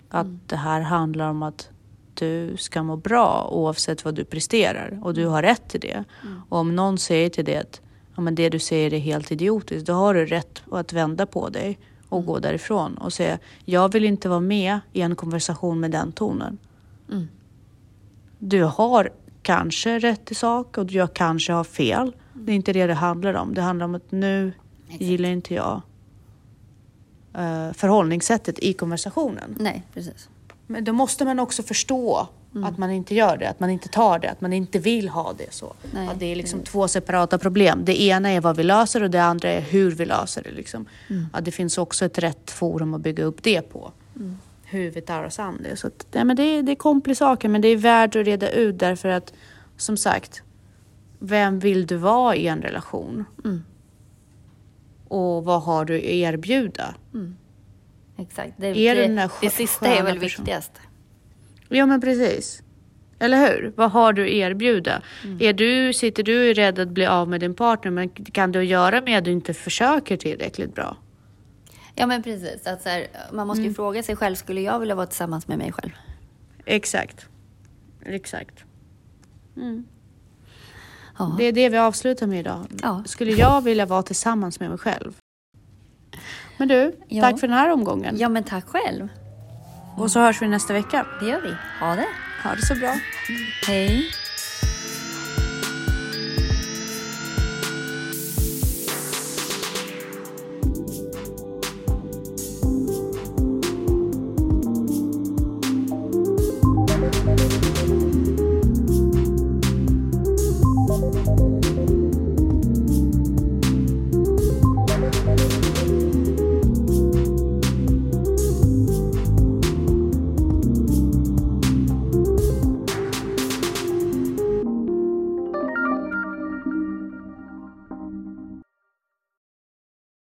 att 0.09 0.25
mm. 0.25 0.39
det 0.45 0.55
här 0.55 0.81
handlar 0.81 1.29
om 1.29 1.43
att 1.43 1.69
du 2.13 2.57
ska 2.57 2.83
må 2.83 2.95
bra 2.95 3.49
oavsett 3.51 4.05
vad 4.05 4.15
du 4.15 4.23
presterar 4.23 4.99
och 5.03 5.13
du 5.13 5.25
har 5.25 5.41
rätt 5.41 5.69
till 5.69 5.79
det. 5.79 6.03
Mm. 6.23 6.41
Och 6.49 6.57
om 6.57 6.75
någon 6.75 6.97
säger 6.97 7.29
till 7.29 7.45
dig 7.45 7.57
att 7.57 7.81
ja, 8.15 8.21
men 8.21 8.35
det 8.35 8.49
du 8.49 8.59
säger 8.59 8.93
är 8.93 8.99
helt 8.99 9.31
idiotiskt, 9.31 9.87
då 9.87 9.93
har 9.93 10.13
du 10.13 10.25
rätt 10.25 10.63
att 10.71 10.93
vända 10.93 11.25
på 11.25 11.49
dig 11.49 11.79
och 12.09 12.17
mm. 12.17 12.27
gå 12.27 12.39
därifrån 12.39 12.97
och 12.97 13.13
säga 13.13 13.39
jag 13.65 13.93
vill 13.93 14.05
inte 14.05 14.29
vara 14.29 14.39
med 14.39 14.79
i 14.93 15.01
en 15.01 15.15
konversation 15.15 15.79
med 15.79 15.91
den 15.91 16.11
tonen. 16.11 16.57
Mm. 17.11 17.27
Du 18.39 18.63
har 18.63 19.09
kanske 19.41 19.99
rätt 19.99 20.31
i 20.31 20.35
sak 20.35 20.77
och 20.77 20.91
jag 20.91 21.13
kanske 21.13 21.53
har 21.53 21.63
fel. 21.63 22.15
Det 22.33 22.51
är 22.51 22.55
inte 22.55 22.73
det 22.73 22.87
det 22.87 22.93
handlar 22.93 23.33
om. 23.33 23.53
Det 23.53 23.61
handlar 23.61 23.85
om 23.85 23.95
att 23.95 24.11
nu 24.11 24.53
Exakt. 24.85 25.01
gillar 25.01 25.29
inte 25.29 25.53
jag 25.53 25.81
uh, 27.37 27.73
förhållningssättet 27.73 28.59
i 28.59 28.73
konversationen. 28.73 29.55
Nej, 29.59 29.83
precis. 29.93 30.29
Men 30.67 30.83
då 30.83 30.93
måste 30.93 31.25
man 31.25 31.39
också 31.39 31.63
förstå 31.63 32.27
Mm. 32.55 32.63
Att 32.63 32.77
man 32.77 32.91
inte 32.91 33.15
gör 33.15 33.37
det, 33.37 33.49
att 33.49 33.59
man 33.59 33.69
inte 33.69 33.89
tar 33.89 34.19
det, 34.19 34.31
att 34.31 34.41
man 34.41 34.53
inte 34.53 34.79
vill 34.79 35.09
ha 35.09 35.33
det 35.33 35.53
så. 35.53 35.73
Nej, 35.93 36.07
att 36.07 36.19
det 36.19 36.25
är 36.25 36.35
liksom 36.35 36.63
två 36.63 36.87
separata 36.87 37.37
problem. 37.37 37.81
Det 37.85 38.01
ena 38.01 38.29
är 38.29 38.41
vad 38.41 38.57
vi 38.57 38.63
löser 38.63 39.03
och 39.03 39.09
det 39.09 39.23
andra 39.23 39.49
är 39.49 39.61
hur 39.61 39.91
vi 39.91 40.05
löser 40.05 40.43
det. 40.43 40.51
Liksom. 40.51 40.85
Mm. 41.09 41.27
Att 41.33 41.45
det 41.45 41.51
finns 41.51 41.77
också 41.77 42.05
ett 42.05 42.17
rätt 42.17 42.51
forum 42.51 42.93
att 42.93 43.01
bygga 43.01 43.23
upp 43.23 43.43
det 43.43 43.61
på. 43.61 43.91
Mm. 44.15 44.37
Hur 44.63 44.91
vi 44.91 45.01
tar 45.01 45.23
oss 45.23 45.39
an 45.39 45.59
det. 45.63 45.75
Så 45.75 45.87
att, 45.87 46.07
ja, 46.11 46.23
men 46.23 46.35
det, 46.35 46.43
är, 46.43 46.63
det 46.63 46.71
är 46.71 46.75
komplicerade 46.75 47.47
men 47.47 47.61
det 47.61 47.67
är 47.67 47.77
värt 47.77 48.15
att 48.15 48.25
reda 48.25 48.49
ut 48.49 48.79
därför 48.79 49.09
att 49.09 49.33
som 49.77 49.97
sagt, 49.97 50.43
vem 51.19 51.59
vill 51.59 51.87
du 51.87 51.95
vara 51.95 52.35
i 52.35 52.47
en 52.47 52.61
relation? 52.61 53.25
Mm. 53.43 53.63
Och 55.07 55.45
vad 55.45 55.61
har 55.61 55.85
du 55.85 55.97
att 55.97 56.03
erbjuda? 56.03 56.95
Mm. 57.13 57.35
Exakt, 58.17 58.53
det, 58.57 58.67
är 58.67 58.95
det, 58.95 59.07
det, 59.07 59.29
det 59.41 59.49
sista 59.49 59.87
är 59.87 60.03
väl 60.03 60.19
person? 60.19 60.45
viktigast. 60.45 60.71
Ja 61.71 61.85
men 61.85 62.01
precis. 62.01 62.63
Eller 63.19 63.47
hur? 63.47 63.73
Vad 63.75 63.91
har 63.91 64.13
du 64.13 64.23
att 64.23 64.29
erbjuda? 64.29 65.01
Mm. 65.23 65.37
Är 65.41 65.53
du, 65.53 65.93
sitter 65.93 66.23
du 66.23 66.53
rädd 66.53 66.79
att 66.79 66.87
bli 66.87 67.05
av 67.05 67.29
med 67.29 67.39
din 67.39 67.53
partner 67.53 67.91
men 67.91 68.09
kan 68.09 68.51
du 68.51 68.63
göra 68.63 69.01
med 69.01 69.17
att 69.17 69.25
du 69.25 69.31
inte 69.31 69.53
försöker 69.53 70.17
tillräckligt 70.17 70.75
bra? 70.75 70.97
Ja 71.95 72.07
men 72.07 72.23
precis. 72.23 72.67
Att 72.67 72.85
här, 72.85 73.07
man 73.31 73.47
måste 73.47 73.61
ju 73.61 73.67
mm. 73.67 73.75
fråga 73.75 74.03
sig 74.03 74.15
själv, 74.15 74.35
skulle 74.35 74.61
jag 74.61 74.79
vilja 74.79 74.95
vara 74.95 75.05
tillsammans 75.07 75.47
med 75.47 75.57
mig 75.57 75.71
själv? 75.71 75.91
Exakt. 76.65 77.25
Exakt. 78.05 78.63
Mm. 79.57 79.85
Ja. 81.17 81.35
Det 81.37 81.43
är 81.43 81.51
det 81.51 81.69
vi 81.69 81.77
avslutar 81.77 82.27
med 82.27 82.39
idag. 82.39 82.65
Ja. 82.81 83.03
Skulle 83.05 83.31
jag 83.31 83.63
vilja 83.63 83.85
vara 83.85 84.03
tillsammans 84.03 84.59
med 84.59 84.69
mig 84.69 84.77
själv? 84.77 85.13
Men 86.57 86.67
du, 86.67 86.95
ja. 87.07 87.21
tack 87.21 87.39
för 87.39 87.47
den 87.47 87.57
här 87.57 87.69
omgången. 87.69 88.17
Ja 88.17 88.29
men 88.29 88.43
tack 88.43 88.67
själv. 88.67 89.07
Och 89.97 90.11
så 90.11 90.19
hörs 90.19 90.41
vi 90.41 90.47
nästa 90.47 90.73
vecka. 90.73 91.05
Det 91.19 91.25
gör 91.25 91.41
vi. 91.41 91.55
Ha 91.79 91.95
det. 91.95 92.07
Ha 92.43 92.55
det 92.55 92.65
så 92.65 92.75
bra. 92.75 92.95
Hej. 93.67 94.11